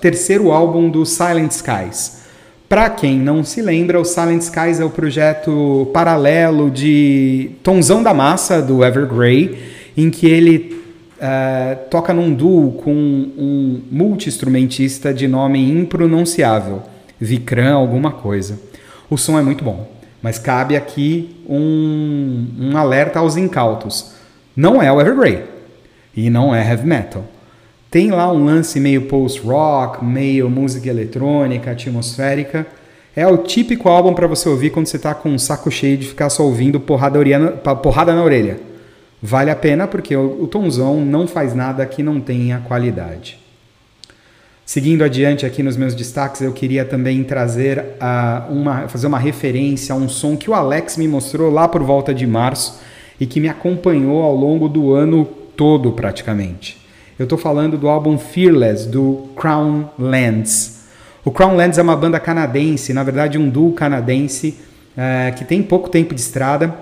terceiro 0.00 0.50
álbum 0.50 0.88
do 0.88 1.04
Silent 1.04 1.50
Skies. 1.50 2.24
Para 2.68 2.88
quem 2.90 3.18
não 3.18 3.44
se 3.44 3.60
lembra, 3.60 4.00
o 4.00 4.04
Silent 4.04 4.40
Skies 4.42 4.80
é 4.80 4.84
o 4.84 4.90
projeto 4.90 5.88
paralelo 5.92 6.70
de 6.70 7.50
Tonzão 7.62 8.02
da 8.02 8.14
Massa, 8.14 8.62
do 8.62 8.84
Evergrey, 8.84 9.58
em 9.96 10.10
que 10.10 10.26
ele 10.26 10.82
uh, 11.18 11.88
toca 11.90 12.12
num 12.12 12.32
duo 12.34 12.72
com 12.72 12.92
um 12.92 13.82
multi-instrumentista 13.90 15.12
de 15.12 15.28
nome 15.28 15.70
impronunciável. 15.70 16.82
Vicran 17.20 17.74
alguma 17.74 18.12
coisa. 18.12 18.58
O 19.08 19.16
som 19.16 19.38
é 19.38 19.42
muito 19.42 19.62
bom, 19.62 19.88
mas 20.20 20.38
cabe 20.38 20.74
aqui 20.74 21.36
um, 21.48 22.46
um 22.58 22.76
alerta 22.76 23.18
aos 23.18 23.36
incautos. 23.36 24.14
Não 24.56 24.82
é 24.82 24.90
o 24.90 25.00
Evergrey 25.00 25.44
e 26.16 26.30
não 26.30 26.54
é 26.54 26.68
heavy 26.68 26.86
metal. 26.86 27.24
Tem 27.94 28.10
lá 28.10 28.32
um 28.32 28.44
lance 28.44 28.80
meio 28.80 29.02
post-rock, 29.02 30.04
meio 30.04 30.50
música 30.50 30.88
eletrônica, 30.90 31.70
atmosférica. 31.70 32.66
É 33.14 33.24
o 33.24 33.36
típico 33.36 33.88
álbum 33.88 34.12
para 34.12 34.26
você 34.26 34.48
ouvir 34.48 34.70
quando 34.70 34.86
você 34.86 34.96
está 34.96 35.14
com 35.14 35.28
um 35.28 35.38
saco 35.38 35.70
cheio 35.70 35.96
de 35.96 36.08
ficar 36.08 36.28
só 36.28 36.42
ouvindo 36.42 36.80
porrada, 36.80 37.20
porrada 37.80 38.12
na 38.12 38.24
orelha. 38.24 38.58
Vale 39.22 39.48
a 39.48 39.54
pena 39.54 39.86
porque 39.86 40.16
o, 40.16 40.42
o 40.42 40.48
Tomzão 40.48 41.04
não 41.04 41.28
faz 41.28 41.54
nada 41.54 41.86
que 41.86 42.02
não 42.02 42.20
tenha 42.20 42.58
qualidade. 42.66 43.38
Seguindo 44.66 45.04
adiante 45.04 45.46
aqui 45.46 45.62
nos 45.62 45.76
meus 45.76 45.94
destaques, 45.94 46.40
eu 46.40 46.52
queria 46.52 46.84
também 46.84 47.22
trazer 47.22 47.78
uh, 47.78 48.52
uma, 48.52 48.88
fazer 48.88 49.06
uma 49.06 49.20
referência 49.20 49.94
a 49.94 49.96
um 49.96 50.08
som 50.08 50.36
que 50.36 50.50
o 50.50 50.54
Alex 50.54 50.96
me 50.96 51.06
mostrou 51.06 51.48
lá 51.48 51.68
por 51.68 51.84
volta 51.84 52.12
de 52.12 52.26
março 52.26 52.80
e 53.20 53.24
que 53.24 53.38
me 53.38 53.48
acompanhou 53.48 54.20
ao 54.20 54.34
longo 54.34 54.68
do 54.68 54.92
ano 54.92 55.24
todo 55.56 55.92
praticamente. 55.92 56.82
Eu 57.16 57.24
estou 57.24 57.38
falando 57.38 57.78
do 57.78 57.88
álbum 57.88 58.18
Fearless 58.18 58.88
do 58.88 59.28
Crown 59.36 59.88
Lands. 59.96 60.80
O 61.24 61.30
Crown 61.30 61.54
Lands 61.54 61.78
é 61.78 61.82
uma 61.82 61.96
banda 61.96 62.18
canadense, 62.18 62.92
na 62.92 63.04
verdade 63.04 63.38
um 63.38 63.48
duo 63.48 63.72
canadense 63.72 64.58
uh, 64.98 65.32
que 65.36 65.44
tem 65.44 65.62
pouco 65.62 65.88
tempo 65.88 66.12
de 66.12 66.20
estrada, 66.20 66.74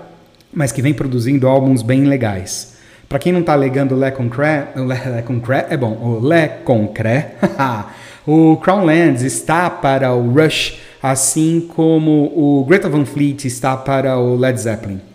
mas 0.51 0.71
que 0.71 0.81
vem 0.81 0.91
produzindo 0.91 1.47
álbuns 1.47 1.83
bem 1.83 2.05
legais. 2.05 2.73
Para 3.07 3.19
quem 3.19 3.31
não 3.31 3.41
está 3.41 3.53
legando 3.53 3.95
Le 3.95 4.09
Concret, 4.11 4.69
Le, 4.75 4.87
Le 5.17 5.21
Concret 5.21 5.67
é 5.69 5.77
bom, 5.77 5.91
o 6.01 6.27
Le 6.27 6.49
Concret, 6.65 7.35
o 8.25 8.57
Crownlands 8.57 9.21
está 9.21 9.69
para 9.69 10.13
o 10.13 10.33
Rush, 10.33 10.79
assim 11.01 11.69
como 11.75 12.31
o 12.35 12.65
Greta 12.67 12.89
Van 12.89 13.05
Fleet 13.05 13.45
está 13.45 13.77
para 13.77 14.17
o 14.17 14.35
Led 14.35 14.59
Zeppelin. 14.59 15.12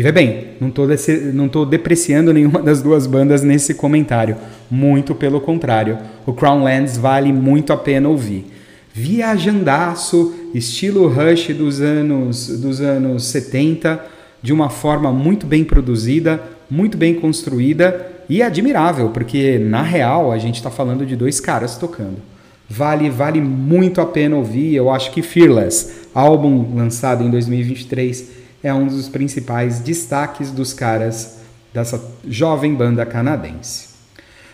E 0.00 0.02
vê 0.02 0.10
bem, 0.10 0.44
não 0.58 1.44
estou 1.44 1.66
depreciando 1.66 2.32
nenhuma 2.32 2.62
das 2.64 2.80
duas 2.80 3.06
bandas 3.06 3.42
nesse 3.42 3.74
comentário. 3.74 4.34
Muito 4.70 5.14
pelo 5.14 5.42
contrário, 5.42 5.98
o 6.24 6.32
Crownlands 6.32 6.96
vale 6.96 7.30
muito 7.34 7.70
a 7.70 7.76
pena 7.76 8.08
ouvir. 8.08 8.46
Viajandaço, 8.94 10.34
estilo 10.54 11.06
Rush 11.06 11.48
dos 11.48 11.82
anos, 11.82 12.48
dos 12.62 12.80
anos 12.80 13.24
70, 13.24 14.02
de 14.40 14.54
uma 14.54 14.70
forma 14.70 15.12
muito 15.12 15.46
bem 15.46 15.64
produzida, 15.64 16.42
muito 16.70 16.96
bem 16.96 17.16
construída 17.16 18.10
e 18.26 18.42
admirável, 18.42 19.10
porque 19.10 19.58
na 19.58 19.82
real 19.82 20.32
a 20.32 20.38
gente 20.38 20.54
está 20.54 20.70
falando 20.70 21.04
de 21.04 21.14
dois 21.14 21.40
caras 21.40 21.76
tocando. 21.76 22.22
Vale, 22.66 23.10
vale 23.10 23.42
muito 23.42 24.00
a 24.00 24.06
pena 24.06 24.34
ouvir. 24.34 24.74
Eu 24.74 24.88
acho 24.88 25.10
que 25.10 25.20
Fearless, 25.20 26.08
álbum 26.14 26.74
lançado 26.74 27.22
em 27.22 27.30
2023, 27.30 28.40
é 28.62 28.72
um 28.72 28.86
dos 28.86 29.08
principais 29.08 29.80
destaques 29.80 30.50
dos 30.50 30.72
caras 30.72 31.40
dessa 31.72 32.02
jovem 32.26 32.74
banda 32.74 33.06
canadense. 33.06 33.90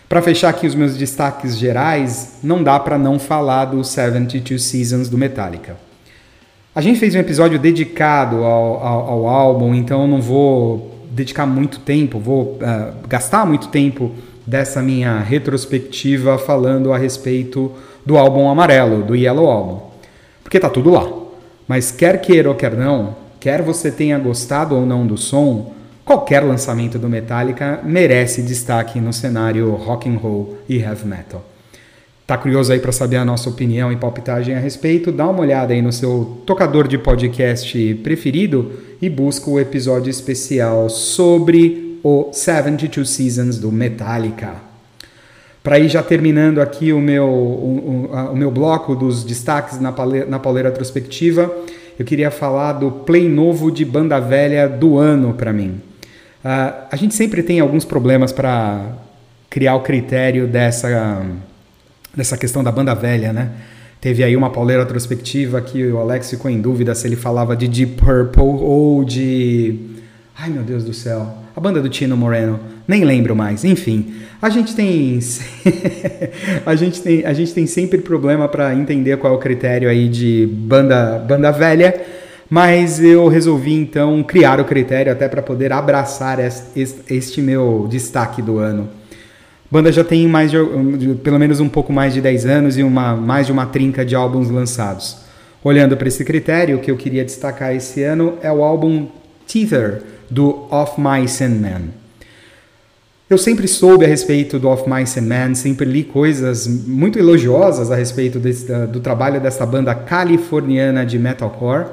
Para 0.07 0.21
fechar 0.21 0.49
aqui 0.49 0.65
os 0.65 0.75
meus 0.75 0.95
destaques 0.95 1.57
gerais, 1.57 2.37
não 2.41 2.63
dá 2.63 2.79
para 2.79 2.97
não 2.97 3.19
falar 3.19 3.65
do 3.65 3.83
72 3.83 4.63
Seasons 4.63 5.09
do 5.09 5.17
Metallica. 5.17 5.75
A 6.73 6.79
gente 6.79 6.99
fez 6.99 7.13
um 7.15 7.19
episódio 7.19 7.59
dedicado 7.59 8.37
ao, 8.37 8.85
ao, 8.85 9.09
ao 9.09 9.27
álbum, 9.27 9.75
então 9.75 10.07
não 10.07 10.21
vou 10.21 11.07
dedicar 11.11 11.45
muito 11.45 11.79
tempo, 11.79 12.19
vou 12.19 12.59
uh, 12.61 13.07
gastar 13.07 13.45
muito 13.45 13.67
tempo 13.67 14.11
dessa 14.45 14.81
minha 14.81 15.19
retrospectiva 15.19 16.37
falando 16.37 16.93
a 16.93 16.97
respeito 16.97 17.73
do 18.05 18.17
álbum 18.17 18.49
amarelo, 18.49 19.03
do 19.03 19.15
Yellow 19.15 19.49
Album. 19.49 19.81
Porque 20.41 20.59
tá 20.59 20.69
tudo 20.69 20.91
lá. 20.91 21.05
Mas 21.67 21.91
quer 21.91 22.21
queira 22.21 22.47
ou 22.47 22.55
quer 22.55 22.73
não, 22.73 23.15
quer 23.39 23.61
você 23.61 23.91
tenha 23.91 24.17
gostado 24.17 24.75
ou 24.75 24.85
não 24.85 25.05
do 25.05 25.17
som, 25.17 25.73
qualquer 26.05 26.43
lançamento 26.43 26.97
do 26.97 27.09
Metallica 27.09 27.81
merece 27.83 28.41
destaque 28.41 28.99
no 28.99 29.11
cenário 29.11 29.71
rock 29.71 30.09
and 30.09 30.17
roll 30.17 30.57
e 30.67 30.77
heavy 30.77 31.05
metal. 31.05 31.43
Tá 32.27 32.37
curioso 32.37 32.73
aí 32.73 32.79
para 32.79 32.91
saber 32.91 33.15
a 33.15 33.23
nossa 33.23 33.49
opinião 33.49 33.89
e 33.89 33.95
palpitagem 33.95 34.53
a 34.53 34.59
respeito? 34.59 35.13
Dá 35.13 35.25
uma 35.29 35.39
olhada 35.39 35.73
aí 35.73 35.81
no 35.81 35.93
seu 35.93 36.41
tocador 36.45 36.85
de 36.85 36.97
podcast 36.97 37.95
preferido 38.03 38.69
e 39.01 39.09
busca 39.09 39.49
o 39.49 39.57
episódio 39.57 40.09
especial 40.09 40.89
sobre 40.89 41.99
o 42.03 42.29
72 42.33 43.09
Seasons 43.09 43.57
do 43.57 43.71
Metallica. 43.71 44.55
Para 45.63 45.79
ir 45.79 45.87
já 45.87 46.03
terminando 46.03 46.59
aqui 46.59 46.91
o 46.91 46.99
meu, 46.99 47.27
o, 47.27 48.09
o, 48.11 48.31
o 48.33 48.35
meu 48.35 48.51
bloco 48.51 48.93
dos 48.93 49.23
destaques 49.23 49.79
na, 49.79 49.93
pale, 49.93 50.25
na 50.25 50.37
pauleira 50.37 50.67
retrospectiva, 50.67 51.49
eu 51.97 52.05
queria 52.05 52.29
falar 52.29 52.73
do 52.73 52.91
play 52.91 53.27
novo 53.27 53.71
de 53.71 53.83
banda 53.83 54.19
velha 54.19 54.67
do 54.67 54.97
ano 54.97 55.33
para 55.33 55.51
mim. 55.51 55.81
Uh, 56.43 56.87
a 56.91 56.95
gente 56.95 57.15
sempre 57.15 57.41
tem 57.41 57.59
alguns 57.59 57.83
problemas 57.83 58.31
para 58.31 58.93
criar 59.49 59.75
o 59.75 59.81
critério 59.81 60.47
dessa 60.47 61.25
dessa 62.15 62.35
questão 62.35 62.63
da 62.63 62.71
banda 62.71 62.95
velha, 62.95 63.31
né? 63.31 63.51
Teve 64.01 64.23
aí 64.23 64.35
uma 64.35 64.49
pauleira 64.49 64.83
retrospectiva 64.83 65.61
que 65.61 65.85
o 65.87 65.97
Alex 65.99 66.29
ficou 66.29 66.49
em 66.49 66.59
dúvida 66.61 66.93
se 66.95 67.07
ele 67.07 67.15
falava 67.15 67.55
de 67.55 67.67
Deep 67.67 67.93
Purple 67.93 68.41
ou 68.43 69.03
de. 69.03 69.79
Ai 70.37 70.49
meu 70.49 70.63
Deus 70.63 70.83
do 70.83 70.93
céu. 70.93 71.46
A 71.57 71.59
banda 71.59 71.81
do 71.81 71.89
Tino 71.89 72.15
Moreno. 72.15 72.59
Nem 72.87 73.03
lembro 73.03 73.35
mais. 73.35 73.65
Enfim, 73.65 74.13
a 74.39 74.47
gente 74.47 74.75
tem. 74.75 75.17
a, 76.63 76.75
gente 76.75 77.01
tem 77.01 77.25
a 77.25 77.33
gente 77.33 77.51
tem 77.51 77.65
sempre 77.65 77.97
problema 77.97 78.47
para 78.47 78.75
entender 78.75 79.17
qual 79.17 79.33
é 79.33 79.35
o 79.35 79.39
critério 79.39 79.89
aí 79.89 80.07
de 80.07 80.47
banda, 80.51 81.17
banda 81.17 81.51
velha. 81.51 81.99
Mas 82.47 83.03
eu 83.03 83.27
resolvi 83.27 83.73
então 83.73 84.21
criar 84.21 84.59
o 84.59 84.65
critério 84.65 85.11
até 85.11 85.27
para 85.27 85.41
poder 85.41 85.73
abraçar 85.73 86.37
este, 87.09 87.41
meu 87.41 87.87
destaque 87.89 88.39
do 88.39 88.59
ano. 88.59 88.87
Banda 89.71 89.91
já 89.91 90.03
tem 90.03 90.27
mais 90.27 90.51
de, 90.51 90.59
pelo 91.23 91.39
menos 91.39 91.59
um 91.59 91.67
pouco 91.67 91.91
mais 91.91 92.13
de 92.13 92.21
10 92.21 92.45
anos 92.45 92.77
e 92.77 92.83
uma, 92.83 93.15
mais 93.15 93.47
de 93.47 93.51
uma 93.51 93.65
trinca 93.65 94.05
de 94.05 94.13
álbuns 94.13 94.51
lançados. 94.51 95.21
Olhando 95.63 95.97
para 95.97 96.07
esse 96.07 96.23
critério, 96.23 96.77
o 96.77 96.79
que 96.79 96.91
eu 96.91 96.95
queria 96.95 97.25
destacar 97.25 97.75
esse 97.75 98.03
ano 98.03 98.35
é 98.43 98.51
o 98.51 98.63
álbum 98.63 99.07
Tether, 99.47 100.03
do 100.29 100.67
Of 100.71 100.93
Mice 100.99 101.43
and 101.43 101.49
Men. 101.49 101.81
Eu 103.29 103.37
sempre 103.37 103.67
soube 103.67 104.05
a 104.05 104.07
respeito 104.07 104.57
do 104.57 104.69
Of 104.69 104.89
Mice 104.89 105.19
and 105.19 105.23
Men, 105.23 105.55
sempre 105.55 105.85
li 105.85 106.03
coisas 106.03 106.65
muito 106.65 107.19
elogiosas 107.19 107.91
a 107.91 107.95
respeito 107.95 108.39
desse, 108.39 108.65
do 108.87 109.01
trabalho 109.01 109.41
dessa 109.41 109.65
banda 109.65 109.93
californiana 109.93 111.05
de 111.05 111.19
metalcore, 111.19 111.87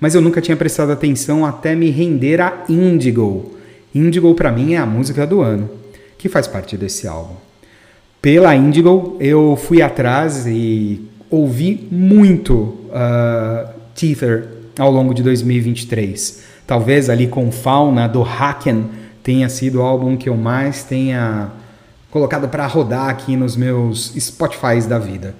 mas 0.00 0.14
eu 0.16 0.20
nunca 0.20 0.40
tinha 0.40 0.56
prestado 0.56 0.90
atenção 0.90 1.46
até 1.46 1.76
me 1.76 1.88
render 1.90 2.40
a 2.40 2.64
Indigo. 2.68 3.52
Indigo 3.94 4.34
para 4.34 4.50
mim 4.50 4.74
é 4.74 4.78
a 4.78 4.86
música 4.86 5.24
do 5.24 5.40
ano 5.40 5.70
que 6.18 6.28
faz 6.28 6.46
parte 6.46 6.76
desse 6.76 7.06
álbum. 7.06 7.34
Pela 8.20 8.54
Indigo, 8.54 9.16
eu 9.20 9.56
fui 9.60 9.82
atrás 9.82 10.46
e 10.46 11.08
ouvi 11.30 11.88
muito 11.90 12.54
uh, 12.54 13.68
Tether 13.94 14.48
ao 14.78 14.90
longo 14.90 15.12
de 15.12 15.22
2023. 15.22 16.51
Talvez 16.66 17.10
ali 17.10 17.26
com 17.26 17.50
Fauna 17.50 18.06
do 18.06 18.22
Haken 18.22 18.86
tenha 19.22 19.48
sido 19.48 19.80
o 19.80 19.82
álbum 19.82 20.16
que 20.16 20.28
eu 20.28 20.36
mais 20.36 20.84
tenha 20.84 21.50
colocado 22.10 22.48
para 22.48 22.66
rodar 22.66 23.08
aqui 23.08 23.36
nos 23.36 23.56
meus 23.56 24.12
Spotifys 24.18 24.86
da 24.86 24.98
vida. 24.98 25.34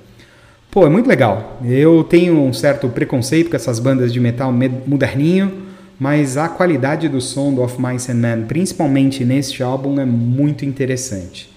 Pô, 0.70 0.86
é 0.86 0.88
muito 0.88 1.06
legal. 1.06 1.58
Eu 1.64 2.02
tenho 2.02 2.40
um 2.40 2.52
certo 2.52 2.88
preconceito 2.88 3.50
com 3.50 3.56
essas 3.56 3.78
bandas 3.78 4.12
de 4.12 4.18
metal 4.18 4.52
moderninho, 4.86 5.66
mas 5.98 6.36
a 6.36 6.48
qualidade 6.48 7.08
do 7.08 7.20
som 7.20 7.52
do 7.52 7.62
Of 7.62 7.80
Mice 7.80 8.10
and 8.10 8.14
Men, 8.14 8.42
principalmente 8.46 9.24
neste 9.24 9.62
álbum, 9.62 10.00
é 10.00 10.06
muito 10.06 10.64
interessante. 10.64 11.52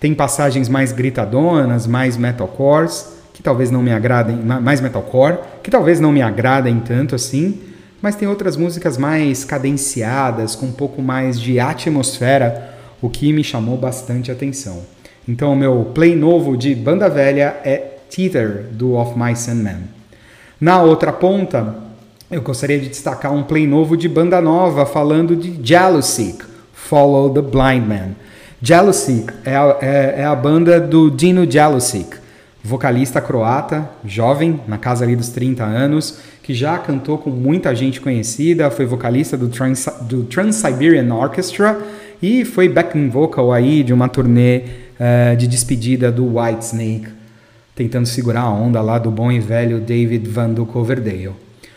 Tem 0.00 0.14
passagens 0.14 0.68
mais 0.68 0.92
gritadonas, 0.92 1.86
mais 1.86 2.16
metalcores, 2.16 3.20
que 3.32 3.42
talvez 3.42 3.70
não 3.70 3.82
me 3.82 3.92
agradem, 3.92 4.36
mais 4.36 4.80
metalcore, 4.80 5.38
que 5.62 5.70
talvez 5.70 6.00
não 6.00 6.10
me 6.10 6.20
agradem 6.20 6.80
tanto 6.80 7.14
assim, 7.14 7.58
mas 8.02 8.14
tem 8.14 8.26
outras 8.28 8.56
músicas 8.56 8.96
mais 8.96 9.44
cadenciadas, 9.44 10.54
com 10.54 10.66
um 10.66 10.72
pouco 10.72 11.02
mais 11.02 11.40
de 11.40 11.60
atmosfera, 11.60 12.74
o 13.02 13.08
que 13.08 13.32
me 13.32 13.44
chamou 13.44 13.76
bastante 13.76 14.30
atenção. 14.30 14.82
Então, 15.28 15.52
o 15.52 15.56
meu 15.56 15.90
play 15.94 16.16
novo 16.16 16.56
de 16.56 16.74
banda 16.74 17.08
velha 17.08 17.56
é 17.64 17.76
Tether, 18.10 18.66
do 18.72 18.94
Of 18.94 19.18
Mice 19.18 19.50
and 19.50 19.54
Men. 19.54 19.78
Na 20.60 20.82
outra 20.82 21.12
ponta, 21.12 21.76
eu 22.30 22.42
gostaria 22.42 22.78
de 22.78 22.88
destacar 22.88 23.32
um 23.32 23.42
play 23.42 23.66
novo 23.66 23.96
de 23.96 24.08
banda 24.08 24.40
nova 24.40 24.86
falando 24.86 25.36
de 25.36 25.58
Jealousy, 25.62 26.38
Follow 26.72 27.30
the 27.30 27.42
Blind 27.42 27.86
Man. 27.86 28.10
Jealousy 28.62 29.26
é 29.44 29.56
a, 29.56 29.78
é, 29.80 30.14
é 30.18 30.24
a 30.24 30.34
banda 30.34 30.80
do 30.80 31.10
Dino 31.10 31.50
Jealousy, 31.50 32.06
vocalista 32.62 33.20
croata, 33.20 33.88
jovem, 34.04 34.60
na 34.68 34.76
casa 34.76 35.04
ali 35.04 35.16
dos 35.16 35.30
30 35.30 35.64
anos, 35.64 36.18
que 36.42 36.54
já 36.54 36.78
cantou 36.78 37.18
com 37.18 37.30
muita 37.30 37.74
gente 37.74 38.00
conhecida, 38.00 38.70
foi 38.70 38.86
vocalista 38.86 39.36
do, 39.36 39.48
Trans, 39.48 39.86
do 40.02 40.24
Trans-Siberian 40.24 41.14
Orchestra 41.14 41.78
e 42.22 42.44
foi 42.44 42.68
backing 42.68 43.08
vocal 43.08 43.52
aí 43.52 43.82
de 43.82 43.92
uma 43.92 44.08
turnê 44.08 44.62
uh, 44.98 45.36
de 45.36 45.46
despedida 45.46 46.10
do 46.10 46.38
Whitesnake, 46.38 47.08
tentando 47.74 48.06
segurar 48.06 48.42
a 48.42 48.50
onda 48.50 48.80
lá 48.80 48.98
do 48.98 49.10
bom 49.10 49.30
e 49.30 49.38
velho 49.38 49.80
David 49.80 50.28
Van 50.28 50.50
do 50.50 50.66
Coverdale. 50.66 51.32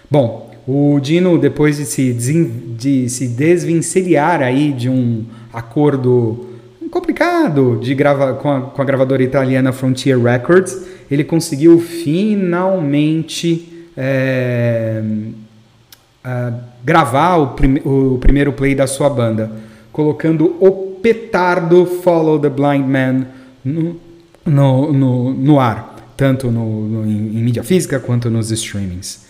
Bom, 0.10 0.52
o 0.68 1.00
Dino, 1.00 1.38
depois 1.38 1.78
de 1.78 1.86
se, 1.86 2.14
de 2.14 3.10
se 3.10 3.28
desvencilhar 3.28 4.42
aí 4.42 4.72
de 4.72 4.90
um 4.90 5.26
acordo 5.52 6.50
complicado 6.90 7.80
de 7.82 7.96
grava, 7.96 8.36
com, 8.36 8.52
a, 8.52 8.62
com 8.62 8.82
a 8.82 8.86
gravadora 8.86 9.24
italiana 9.24 9.74
Frontier 9.74 10.22
Records, 10.22 10.80
ele 11.10 11.24
conseguiu 11.24 11.80
finalmente 11.80 13.73
é, 13.96 15.02
gravar 16.84 17.38
o, 17.38 17.48
prim, 17.48 17.80
o 17.86 18.18
primeiro 18.20 18.54
play 18.54 18.76
da 18.76 18.88
sua 18.88 19.10
banda, 19.10 19.52
colocando 19.92 20.56
o 20.60 20.72
petardo 21.02 21.86
Follow 21.86 22.40
the 22.40 22.50
Blind 22.50 22.86
Man 22.86 23.28
no, 23.64 24.00
no, 24.46 24.94
no, 24.94 25.34
no 25.34 25.60
ar, 25.60 25.96
tanto 26.16 26.50
no, 26.50 26.88
no 26.88 27.06
em, 27.06 27.38
em 27.38 27.44
mídia 27.44 27.64
física 27.64 28.00
quanto 28.00 28.30
nos 28.30 28.52
streamings. 28.52 29.26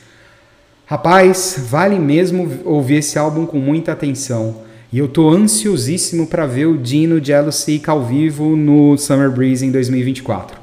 Rapaz, 0.86 1.66
vale 1.70 1.98
mesmo 1.98 2.50
ouvir 2.66 2.96
esse 2.96 3.18
álbum 3.18 3.46
com 3.46 3.58
muita 3.58 3.94
atenção. 3.94 4.62
E 4.92 5.00
eu 5.00 5.08
tô 5.08 5.30
ansiosíssimo 5.32 6.28
para 6.28 6.46
ver 6.46 6.68
o 6.68 6.78
Dino 6.78 7.24
Jealousy 7.24 7.82
ao 7.88 8.06
vivo 8.06 8.56
no 8.56 8.96
Summer 8.96 9.32
Breeze 9.32 9.66
em 9.66 9.72
2024. 9.72 10.56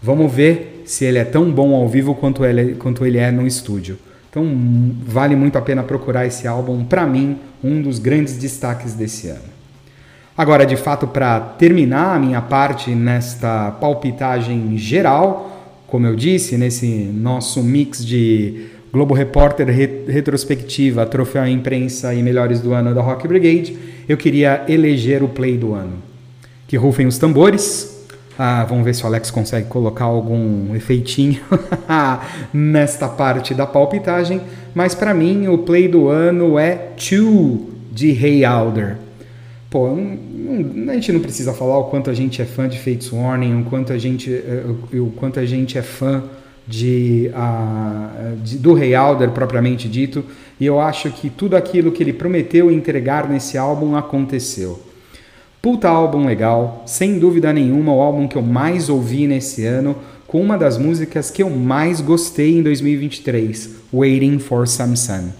Vamos 0.00 0.32
ver 0.32 0.75
se 0.86 1.04
ele 1.04 1.18
é 1.18 1.24
tão 1.24 1.50
bom 1.50 1.74
ao 1.74 1.86
vivo 1.88 2.14
quanto 2.14 2.44
ele, 2.44 2.74
quanto 2.76 3.04
ele 3.04 3.18
é 3.18 3.30
no 3.30 3.46
estúdio. 3.46 3.98
Então 4.30 4.46
vale 5.06 5.34
muito 5.34 5.58
a 5.58 5.60
pena 5.60 5.82
procurar 5.82 6.26
esse 6.26 6.46
álbum, 6.46 6.84
para 6.84 7.06
mim, 7.06 7.38
um 7.62 7.82
dos 7.82 7.98
grandes 7.98 8.36
destaques 8.36 8.94
desse 8.94 9.28
ano. 9.28 9.56
Agora, 10.36 10.66
de 10.66 10.76
fato, 10.76 11.06
para 11.06 11.40
terminar 11.40 12.14
a 12.14 12.18
minha 12.18 12.42
parte 12.42 12.90
nesta 12.90 13.70
palpitagem 13.72 14.76
geral, 14.76 15.74
como 15.86 16.06
eu 16.06 16.14
disse, 16.14 16.58
nesse 16.58 16.86
nosso 16.86 17.62
mix 17.62 18.04
de 18.04 18.66
Globo 18.92 19.14
Repórter 19.14 19.66
retrospectiva, 20.06 21.06
troféu 21.06 21.46
imprensa 21.46 22.12
e 22.12 22.22
melhores 22.22 22.60
do 22.60 22.74
ano 22.74 22.94
da 22.94 23.00
Rock 23.00 23.26
Brigade, 23.26 23.76
eu 24.06 24.16
queria 24.16 24.64
eleger 24.68 25.22
o 25.22 25.28
play 25.28 25.56
do 25.56 25.72
ano. 25.72 25.94
Que 26.68 26.76
rufem 26.76 27.06
os 27.06 27.16
tambores, 27.16 27.95
ah, 28.38 28.64
vamos 28.68 28.84
ver 28.84 28.94
se 28.94 29.02
o 29.02 29.06
Alex 29.06 29.30
consegue 29.30 29.66
colocar 29.68 30.04
algum 30.04 30.74
efeitinho 30.74 31.40
nesta 32.52 33.08
parte 33.08 33.54
da 33.54 33.66
palpitagem. 33.66 34.40
Mas 34.74 34.94
para 34.94 35.14
mim, 35.14 35.48
o 35.48 35.58
play 35.58 35.88
do 35.88 36.08
ano 36.08 36.58
é 36.58 36.74
Two 36.96 37.70
de 37.90 38.10
Hey 38.10 38.44
Alder. 38.44 38.98
Pô, 39.70 39.88
a 39.88 40.94
gente 40.94 41.12
não 41.12 41.20
precisa 41.20 41.52
falar 41.52 41.78
o 41.78 41.84
quanto 41.84 42.10
a 42.10 42.14
gente 42.14 42.42
é 42.42 42.44
fã 42.44 42.68
de 42.68 42.78
Fates 42.78 43.10
Warning, 43.10 43.62
o 43.62 43.64
quanto 43.64 43.92
a 43.92 43.98
gente, 43.98 44.32
eh, 44.32 44.64
o 44.94 45.10
quanto 45.16 45.40
a 45.40 45.46
gente 45.46 45.76
é 45.76 45.82
fã 45.82 46.22
de, 46.66 47.30
uh, 47.34 48.36
de, 48.36 48.58
do 48.58 48.74
Rei 48.74 48.94
Alder 48.94 49.30
propriamente 49.30 49.88
dito. 49.88 50.24
E 50.60 50.66
eu 50.66 50.80
acho 50.80 51.10
que 51.10 51.30
tudo 51.30 51.56
aquilo 51.56 51.90
que 51.90 52.02
ele 52.02 52.12
prometeu 52.12 52.70
entregar 52.70 53.28
nesse 53.28 53.56
álbum 53.56 53.96
aconteceu. 53.96 54.85
Puta 55.66 55.88
álbum 55.88 56.24
legal, 56.24 56.84
sem 56.86 57.18
dúvida 57.18 57.52
nenhuma, 57.52 57.92
o 57.92 58.00
álbum 58.00 58.28
que 58.28 58.36
eu 58.36 58.40
mais 58.40 58.88
ouvi 58.88 59.26
nesse 59.26 59.64
ano, 59.64 59.96
com 60.24 60.40
uma 60.40 60.56
das 60.56 60.78
músicas 60.78 61.28
que 61.28 61.42
eu 61.42 61.50
mais 61.50 62.00
gostei 62.00 62.56
em 62.56 62.62
2023, 62.62 63.70
Waiting 63.92 64.38
for 64.38 64.68
Some 64.68 64.96
Sun. 64.96 65.30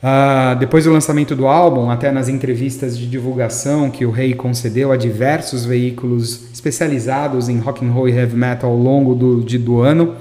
Uh, 0.00 0.56
depois 0.60 0.84
do 0.84 0.92
lançamento 0.92 1.34
do 1.34 1.48
álbum, 1.48 1.90
até 1.90 2.12
nas 2.12 2.28
entrevistas 2.28 2.96
de 2.96 3.04
divulgação 3.08 3.90
que 3.90 4.06
o 4.06 4.12
Rei 4.12 4.32
concedeu 4.32 4.92
a 4.92 4.96
diversos 4.96 5.66
veículos 5.66 6.48
especializados 6.52 7.48
em 7.48 7.58
rock 7.58 7.84
and 7.84 7.90
roll 7.90 8.08
e 8.08 8.12
heavy 8.12 8.36
metal 8.36 8.70
ao 8.70 8.78
longo 8.78 9.16
do, 9.16 9.42
de, 9.42 9.58
do 9.58 9.80
ano, 9.80 10.14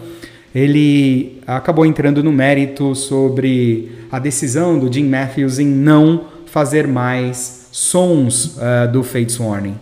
ele 0.54 1.40
acabou 1.46 1.86
entrando 1.86 2.24
no 2.24 2.32
mérito 2.32 2.96
sobre 2.96 3.92
a 4.12 4.18
decisão 4.18 4.80
do 4.80 4.92
Jim 4.92 5.08
Matthews 5.08 5.60
em 5.60 5.68
não 5.68 6.24
fazer 6.48 6.88
mais 6.88 7.59
sons 7.72 8.58
uh, 8.58 8.92
do 8.92 9.04
Fates 9.04 9.40
Warning. 9.40 9.76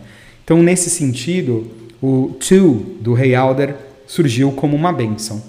Então, 0.43 0.63
nesse 0.63 0.89
sentido, 0.89 1.69
o 2.01 2.35
To 2.39 2.97
do 3.01 3.13
Rei 3.13 3.35
Alder 3.35 3.75
surgiu 4.05 4.51
como 4.51 4.75
uma 4.75 4.93
benção. 4.93 5.41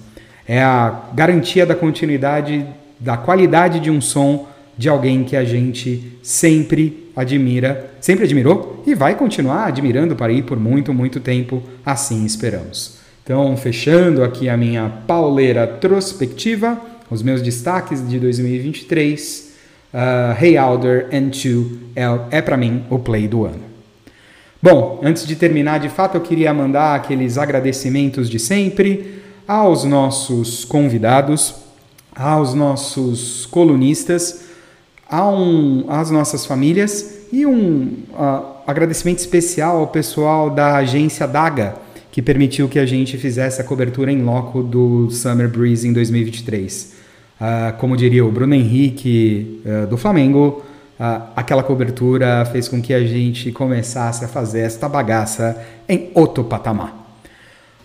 É 0.46 0.62
a 0.62 1.04
garantia 1.14 1.64
da 1.64 1.74
continuidade, 1.74 2.66
da 2.98 3.16
qualidade 3.16 3.80
de 3.80 3.90
um 3.90 4.00
som 4.00 4.48
de 4.76 4.88
alguém 4.88 5.24
que 5.24 5.36
a 5.36 5.44
gente 5.44 6.18
sempre 6.22 7.10
admira, 7.14 7.90
sempre 8.00 8.24
admirou 8.24 8.82
e 8.86 8.94
vai 8.94 9.16
continuar 9.16 9.66
admirando 9.66 10.14
para 10.14 10.32
ir 10.32 10.44
por 10.44 10.58
muito, 10.58 10.94
muito 10.94 11.18
tempo, 11.18 11.62
assim 11.84 12.24
esperamos. 12.24 12.98
Então, 13.22 13.56
fechando 13.56 14.22
aqui 14.24 14.48
a 14.48 14.56
minha 14.56 14.88
pauleira 15.06 15.66
trospectiva, 15.66 16.80
os 17.10 17.22
meus 17.22 17.42
destaques 17.42 18.08
de 18.08 18.18
2023 18.18 19.47
uh, 19.92 20.42
Hey 20.42 20.56
Alder 20.56 21.08
and 21.12 21.30
Two 21.30 21.78
é, 21.94 22.38
é 22.38 22.42
para 22.42 22.56
mim 22.56 22.84
o 22.90 22.98
play 22.98 23.28
do 23.28 23.44
ano. 23.44 23.68
Bom, 24.60 25.00
antes 25.04 25.26
de 25.26 25.36
terminar, 25.36 25.78
de 25.78 25.88
fato, 25.88 26.16
eu 26.16 26.20
queria 26.20 26.52
mandar 26.52 26.96
aqueles 26.96 27.38
agradecimentos 27.38 28.28
de 28.28 28.38
sempre 28.38 29.22
aos 29.46 29.84
nossos 29.84 30.64
convidados, 30.64 31.54
aos 32.14 32.54
nossos 32.54 33.46
colunistas, 33.46 34.48
um, 35.12 35.84
às 35.88 36.10
nossas 36.10 36.44
famílias 36.44 37.28
e 37.32 37.46
um 37.46 37.98
uh, 38.12 38.58
agradecimento 38.66 39.18
especial 39.18 39.78
ao 39.78 39.86
pessoal 39.86 40.50
da 40.50 40.76
agência 40.76 41.26
Daga, 41.26 41.76
que 42.10 42.20
permitiu 42.20 42.68
que 42.68 42.80
a 42.80 42.84
gente 42.84 43.16
fizesse 43.16 43.60
a 43.60 43.64
cobertura 43.64 44.10
em 44.10 44.22
loco 44.22 44.62
do 44.62 45.08
Summer 45.10 45.48
Breeze 45.48 45.86
em 45.86 45.92
2023. 45.92 46.97
Uh, 47.40 47.76
como 47.78 47.96
diria 47.96 48.24
o 48.24 48.32
Bruno 48.32 48.52
Henrique 48.52 49.62
uh, 49.64 49.86
do 49.86 49.96
Flamengo, 49.96 50.64
uh, 50.98 51.22
aquela 51.36 51.62
cobertura 51.62 52.44
fez 52.50 52.66
com 52.66 52.82
que 52.82 52.92
a 52.92 53.00
gente 53.06 53.52
começasse 53.52 54.24
a 54.24 54.28
fazer 54.28 54.60
esta 54.60 54.88
bagaça 54.88 55.64
em 55.88 56.10
outro 56.14 56.42
patamar. 56.42 57.08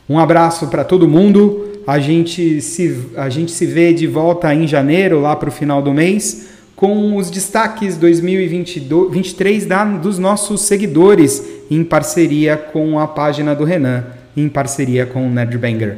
Um 0.09 0.17
abraço 0.17 0.67
para 0.67 0.83
todo 0.83 1.07
mundo. 1.07 1.69
A 1.85 1.99
gente, 1.99 2.61
se, 2.61 3.09
a 3.15 3.29
gente 3.29 3.51
se 3.51 3.65
vê 3.67 3.93
de 3.93 4.07
volta 4.07 4.53
em 4.55 4.65
janeiro, 4.65 5.21
lá 5.21 5.35
para 5.35 5.49
o 5.49 5.51
final 5.51 5.83
do 5.83 5.93
mês, 5.93 6.49
com 6.75 7.15
os 7.15 7.29
destaques 7.29 7.95
2023 7.97 9.65
da, 9.67 9.85
dos 9.85 10.17
nossos 10.17 10.61
seguidores, 10.61 11.45
em 11.69 11.83
parceria 11.83 12.57
com 12.57 12.99
a 12.99 13.07
página 13.07 13.53
do 13.53 13.63
Renan, 13.63 14.05
em 14.35 14.49
parceria 14.49 15.05
com 15.05 15.27
o 15.27 15.29
Nerdbanger. 15.29 15.97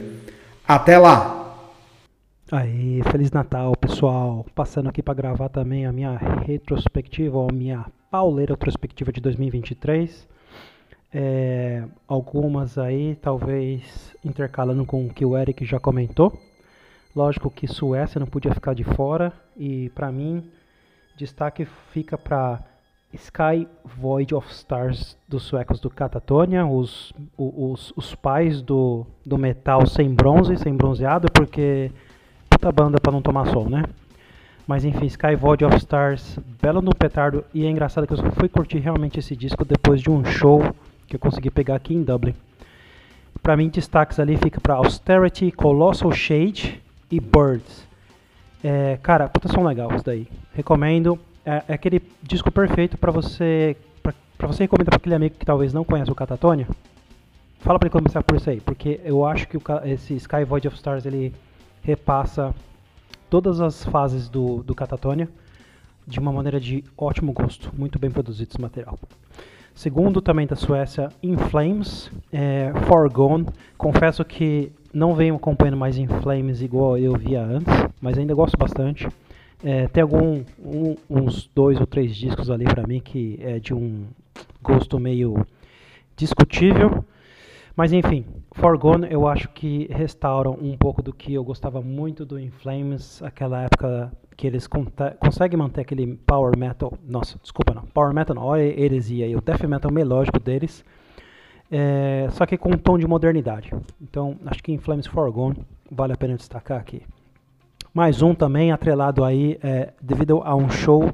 Até 0.68 0.98
lá! 0.98 1.35
Aí, 2.52 3.02
Feliz 3.12 3.32
Natal, 3.32 3.76
pessoal. 3.76 4.46
Passando 4.54 4.88
aqui 4.88 5.02
para 5.02 5.16
gravar 5.16 5.50
também 5.50 5.88
a 5.88 5.92
minha 5.92 6.16
retrospectiva, 6.16 7.40
ou 7.40 7.50
a 7.50 7.52
minha 7.54 7.88
pauleira 8.12 8.54
retrospectiva 8.54 9.12
de 9.12 9.20
2023. 9.20 10.28
É, 11.12 11.84
algumas 12.08 12.78
aí, 12.78 13.16
talvez 13.20 14.16
intercalando 14.24 14.86
com 14.86 15.08
o 15.08 15.10
que 15.10 15.26
o 15.26 15.36
Eric 15.36 15.66
já 15.66 15.80
comentou. 15.80 16.40
Lógico 17.16 17.50
que 17.50 17.68
Suécia 17.68 18.20
não 18.20 18.28
podia 18.28 18.54
ficar 18.54 18.76
de 18.76 18.84
fora. 18.84 19.34
E 19.58 19.90
para 19.96 20.12
mim, 20.12 20.48
destaque 21.18 21.66
fica 21.92 22.16
para 22.16 22.64
Sky 23.12 23.68
Void 23.84 24.36
of 24.36 24.52
Stars 24.52 25.18
dos 25.28 25.42
suecos 25.42 25.80
do 25.80 25.90
Catatonia, 25.90 26.64
os, 26.64 27.12
os, 27.36 27.92
os 27.96 28.14
pais 28.14 28.62
do, 28.62 29.04
do 29.26 29.36
metal 29.36 29.88
sem 29.88 30.14
bronze, 30.14 30.58
sem 30.58 30.76
bronzeado, 30.76 31.28
porque 31.32 31.92
banda 32.72 33.00
para 33.00 33.12
não 33.12 33.22
tomar 33.22 33.46
sol, 33.48 33.70
né? 33.70 33.84
Mas 34.68 34.84
enfim, 34.84 35.06
Sky 35.06 35.36
Void 35.36 35.64
of 35.64 35.78
Stars, 35.78 36.40
belo 36.62 36.82
no 36.82 36.94
petardo. 36.94 37.44
E 37.54 37.66
é 37.66 37.70
engraçado 37.70 38.08
que 38.08 38.14
eu 38.14 38.32
fui 38.32 38.50
curtir 38.50 38.80
realmente 38.80 39.20
esse 39.20 39.36
disco 39.36 39.64
depois 39.64 40.02
de 40.02 40.10
um 40.10 40.26
show 40.26 40.62
que 41.08 41.16
eu 41.16 41.20
consegui 41.20 41.52
pegar 41.52 41.76
aqui 41.76 41.94
em 41.94 42.04
Dublin. 42.04 42.34
Para 43.44 43.56
mim, 43.56 43.70
destaques 43.70 44.20
ali 44.20 44.38
fica 44.38 44.60
para 44.60 44.74
Austerity, 44.74 45.52
Colossal 45.52 46.12
Shade 46.12 46.82
e 47.12 47.20
Birds. 47.20 47.86
É, 48.64 48.98
cara, 49.04 49.30
puta 49.30 49.48
som 49.48 49.64
legal 49.64 49.94
isso 49.94 50.04
daí. 50.04 50.28
Recomendo. 50.56 51.20
É, 51.46 51.64
é 51.68 51.74
aquele 51.76 52.02
disco 52.24 52.52
perfeito 52.52 52.98
para 52.98 53.12
você 53.12 53.78
para 54.38 54.48
você 54.48 54.64
recomendar 54.64 54.90
para 54.90 54.98
aquele 54.98 55.16
amigo 55.16 55.36
que 55.40 55.46
talvez 55.46 55.74
não 55.74 55.84
conheça 55.84 56.12
o 56.12 56.16
Catatonia. 56.16 56.68
Fala 57.60 57.80
para 57.80 57.88
ele 57.88 57.94
começar 57.94 58.22
por 58.22 58.36
isso 58.36 58.50
aí, 58.50 58.60
porque 58.60 59.00
eu 59.04 59.26
acho 59.26 59.48
que 59.48 59.58
o, 59.58 59.62
esse 59.86 60.16
Sky 60.16 60.44
Void 60.44 60.68
of 60.68 60.76
Stars 60.76 61.06
ele 61.06 61.34
repassa 61.86 62.54
todas 63.30 63.62
as 63.62 63.86
fases 63.86 64.28
do, 64.28 64.64
do 64.64 64.74
Catatonia 64.74 65.30
de 66.08 66.20
uma 66.20 66.32
maneira 66.32 66.60
de 66.60 66.84
ótimo 66.98 67.32
gosto, 67.32 67.72
muito 67.78 67.98
bem 68.00 68.10
produzido 68.12 68.50
esse 68.52 68.62
material. 68.62 68.98
Segundo, 69.74 70.22
também 70.22 70.48
da 70.48 70.56
Suécia, 70.56 71.10
In 71.22 71.36
Flames, 71.38 72.10
é, 72.32 72.72
Forgone. 72.88 73.46
Confesso 73.78 74.24
que 74.24 74.72
não 74.94 75.14
venho 75.14 75.36
acompanhando 75.36 75.78
mais 75.78 75.98
In 75.98 76.08
Flames 76.08 76.62
igual 76.62 76.98
eu 76.98 77.14
via 77.18 77.44
antes, 77.44 77.74
mas 78.00 78.18
ainda 78.18 78.34
gosto 78.34 78.58
bastante. 78.58 79.08
É, 79.64 79.88
tem 79.88 80.02
algum, 80.02 80.44
um, 80.64 80.96
uns 81.10 81.50
dois 81.54 81.80
ou 81.80 81.86
três 81.86 82.16
discos 82.16 82.50
ali 82.50 82.66
para 82.66 82.88
mim 82.88 83.02
que 83.02 83.38
é 83.42 83.60
de 83.60 83.74
um 83.74 84.06
gosto 84.62 85.00
meio 85.00 85.46
discutível, 86.16 87.04
mas 87.76 87.92
enfim, 87.92 88.26
Forgone 88.54 89.08
eu 89.10 89.28
acho 89.28 89.50
que 89.50 89.88
restauram 89.92 90.58
um 90.62 90.78
pouco 90.78 91.02
do 91.02 91.14
que 91.14 91.34
eu 91.34 91.44
gostava 91.44 91.82
muito 91.82 92.26
do 92.26 92.40
In 92.40 92.50
Flames, 92.50 93.22
aquela 93.22 93.64
época 93.64 94.12
que 94.38 94.48
eles 94.48 94.68
conseguem 95.20 95.58
manter 95.58 95.82
aquele 95.82 96.16
power 96.26 96.58
metal, 96.58 96.94
nossa, 97.08 97.38
desculpa 97.42 97.74
não, 97.74 97.84
power 97.84 98.14
metal 98.14 98.36
não, 98.36 98.44
olha 98.44 98.64
heresia 98.64 99.26
aí, 99.26 99.36
o 99.36 99.42
death 99.42 99.64
metal 99.64 99.92
melódico 99.92 100.40
deles, 100.40 100.84
é, 101.72 102.28
só 102.32 102.46
que 102.46 102.58
com 102.58 102.70
um 102.70 102.78
tom 102.78 102.98
de 102.98 103.08
modernidade. 103.08 103.72
Então, 104.02 104.38
acho 104.46 104.62
que 104.62 104.72
In 104.72 104.78
Flames 104.78 105.08
Forgone 105.08 105.58
vale 105.92 106.14
a 106.14 106.18
pena 106.18 106.36
destacar 106.36 106.80
aqui. 106.80 107.02
Mais 107.94 108.22
um 108.22 108.36
também 108.36 108.72
atrelado 108.72 109.24
aí, 109.24 109.58
é, 109.64 109.94
devido 110.02 110.42
a 110.44 110.56
um 110.56 110.70
show, 110.70 111.14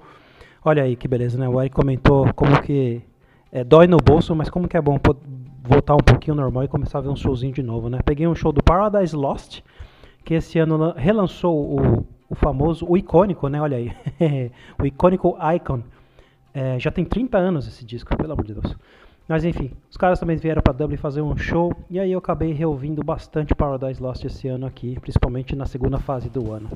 olha 0.66 0.84
aí 0.84 0.96
que 0.96 1.08
beleza, 1.08 1.38
né? 1.38 1.48
O 1.48 1.60
Eric 1.62 1.76
comentou 1.76 2.34
como 2.34 2.62
que 2.62 3.02
é, 3.52 3.64
dói 3.64 3.88
no 3.88 3.98
bolso, 3.98 4.36
mas 4.36 4.50
como 4.50 4.68
que 4.68 4.76
é 4.76 4.82
bom 4.82 4.98
voltar 5.64 5.94
um 5.96 6.04
pouquinho 6.04 6.36
normal 6.36 6.64
e 6.64 6.68
começar 6.68 6.98
a 6.98 7.02
ver 7.02 7.10
um 7.10 7.16
showzinho 7.16 7.54
de 7.54 7.62
novo, 7.62 7.90
né? 7.90 8.00
Peguei 8.04 8.28
um 8.28 8.36
show 8.36 8.52
do 8.52 8.64
Paradise 8.64 9.16
Lost, 9.16 9.62
que 10.26 10.34
esse 10.34 10.58
ano 10.60 10.94
relançou 10.96 11.56
o, 11.56 12.08
o 12.30 12.36
famoso, 12.36 12.86
o 12.88 12.98
icônico, 12.98 13.48
né? 13.48 13.62
Olha 13.62 13.78
aí, 13.78 13.92
o 14.82 14.86
icônico 14.86 15.38
Icon. 15.56 15.84
É, 16.54 16.80
já 16.80 16.92
tem 16.92 17.06
30 17.06 17.38
anos 17.38 17.68
esse 17.68 17.86
disco, 17.86 18.16
pelo 18.18 18.34
amor 18.34 18.46
de 18.46 18.54
Deus. 18.54 18.76
Mas 19.28 19.46
enfim, 19.46 19.72
os 19.90 19.96
caras 19.96 20.20
também 20.20 20.36
vieram 20.36 20.62
para 20.62 20.74
Dublin 20.74 20.98
fazer 20.98 21.22
um 21.22 21.38
show 21.38 21.74
e 21.90 21.98
aí 21.98 22.12
eu 22.12 22.20
acabei 22.20 22.52
reouvindo 22.52 23.02
bastante 23.02 23.56
Paradise 23.56 24.02
Lost 24.02 24.26
esse 24.26 24.48
ano 24.50 24.66
aqui, 24.66 25.00
principalmente 25.00 25.56
na 25.56 25.66
segunda 25.66 25.98
fase 26.00 26.30
do 26.30 26.52
ano. 26.52 26.70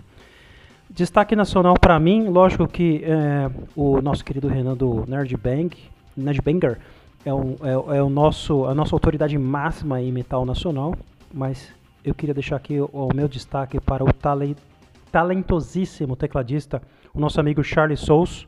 Destaque 0.89 1.36
nacional 1.36 1.74
para 1.74 2.00
mim, 2.00 2.30
lógico 2.30 2.65
que 2.67 3.04
é, 3.04 3.52
o 3.76 4.02
nosso 4.02 4.24
querido 4.24 4.48
Renan 4.48 4.76
do 4.78 5.04
Nerd 5.06 5.36
Bang, 5.36 5.76
Nerd 6.15 6.41
Banger, 6.41 6.80
é, 7.25 7.33
um, 7.33 7.55
é, 7.63 7.97
é, 7.97 8.03
o 8.03 8.09
nosso, 8.09 8.65
a 8.65 8.75
nossa 8.75 8.95
autoridade 8.95 9.35
máxima 9.38 9.99
em 9.99 10.11
metal 10.11 10.45
nacional, 10.45 10.95
mas 11.33 11.73
eu 12.03 12.13
queria 12.13 12.35
deixar 12.35 12.55
aqui 12.55 12.79
o, 12.79 12.85
o 12.93 13.09
meu 13.13 13.27
destaque 13.27 13.79
para 13.79 14.03
o 14.03 14.13
talent, 14.13 14.57
talentosíssimo 15.11 16.15
tecladista, 16.15 16.81
o 17.13 17.19
nosso 17.19 17.39
amigo 17.39 17.63
Charlie 17.63 17.97
Souls, 17.97 18.47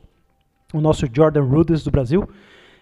o 0.72 0.80
nosso 0.80 1.06
Jordan 1.12 1.42
Rudess 1.42 1.82
do 1.82 1.90
Brasil. 1.90 2.28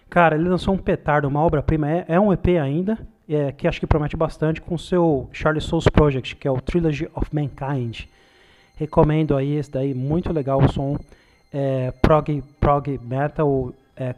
Cara, 0.09 0.35
ele 0.35 0.47
lançou 0.47 0.73
um 0.73 0.77
petardo, 0.77 1.27
uma 1.27 1.41
obra-prima, 1.41 1.89
é, 1.89 2.05
é, 2.09 2.19
um 2.19 2.31
EP 2.31 2.47
ainda, 2.61 2.97
é, 3.27 3.51
que 3.51 3.67
acho 3.67 3.79
que 3.79 3.87
promete 3.87 4.15
bastante 4.15 4.61
com 4.61 4.77
seu 4.77 5.27
Charlie 5.33 5.61
Souls 5.61 5.87
Project, 5.89 6.35
que 6.35 6.47
é 6.47 6.51
o 6.51 6.61
Trilogy 6.61 7.09
of 7.15 7.29
Mankind. 7.33 8.01
Recomendo 8.75 9.35
aí 9.35 9.55
esse 9.55 9.71
daí, 9.71 9.93
muito 9.93 10.31
legal 10.31 10.63
o 10.63 10.71
som. 10.71 10.97
É, 11.51 11.91
prog, 12.01 12.43
prog 12.59 12.99
metal, 13.03 13.73
é, 13.95 14.13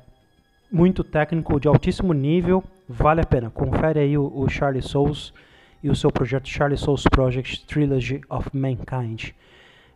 muito 0.71 1.03
técnico, 1.03 1.59
de 1.59 1.67
altíssimo 1.67 2.13
nível, 2.13 2.63
vale 2.87 3.21
a 3.21 3.25
pena. 3.25 3.49
Confere 3.49 3.99
aí 3.99 4.17
o, 4.17 4.31
o 4.35 4.47
Charlie 4.47 4.81
Souls 4.81 5.33
e 5.83 5.89
o 5.89 5.95
seu 5.95 6.11
projeto 6.11 6.47
Charlie 6.47 6.77
Souls 6.77 7.03
Project 7.03 7.65
Trilogy 7.65 8.21
of 8.29 8.49
Mankind. 8.53 9.31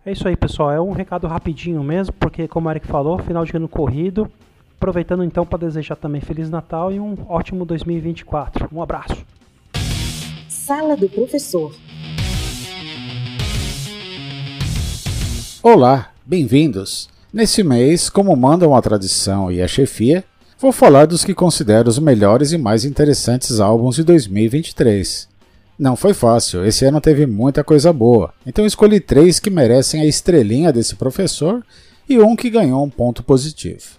É 0.05 0.11
isso 0.11 0.27
aí, 0.27 0.35
pessoal. 0.35 0.71
É 0.71 0.81
um 0.81 0.91
recado 0.91 1.27
rapidinho 1.27 1.83
mesmo, 1.83 2.13
porque 2.13 2.47
como 2.47 2.67
o 2.67 2.71
Eric 2.71 2.87
falou, 2.87 3.17
final 3.19 3.45
de 3.45 3.55
ano 3.55 3.67
corrido. 3.67 4.29
Aproveitando 4.77 5.23
então 5.23 5.45
para 5.45 5.59
desejar 5.59 5.95
também 5.95 6.19
Feliz 6.19 6.49
Natal 6.49 6.91
e 6.91 6.99
um 6.99 7.15
ótimo 7.29 7.65
2024. 7.65 8.67
Um 8.73 8.81
abraço. 8.81 9.25
Sala 10.49 10.97
do 10.97 11.07
Professor. 11.07 11.73
Olá, 15.61 16.11
bem-vindos. 16.25 17.09
Nesse 17.31 17.63
mês, 17.63 18.09
como 18.09 18.35
mandam 18.35 18.75
a 18.75 18.81
tradição 18.81 19.49
e 19.49 19.61
a 19.61 19.67
chefia, 19.67 20.23
Vou 20.59 20.71
falar 20.71 21.05
dos 21.05 21.25
que 21.25 21.33
considero 21.33 21.89
os 21.89 21.99
melhores 21.99 22.51
e 22.51 22.57
mais 22.57 22.85
interessantes 22.85 23.59
álbuns 23.59 23.95
de 23.95 24.03
2023. 24.03 25.27
Não 25.77 25.95
foi 25.95 26.13
fácil, 26.13 26.63
esse 26.65 26.85
ano 26.85 27.01
teve 27.01 27.25
muita 27.25 27.63
coisa 27.63 27.91
boa, 27.91 28.33
então 28.45 28.65
escolhi 28.65 28.99
três 28.99 29.39
que 29.39 29.49
merecem 29.49 30.01
a 30.01 30.05
estrelinha 30.05 30.71
desse 30.71 30.95
professor 30.95 31.65
e 32.07 32.19
um 32.19 32.35
que 32.35 32.49
ganhou 32.49 32.83
um 32.83 32.89
ponto 32.89 33.23
positivo. 33.23 33.97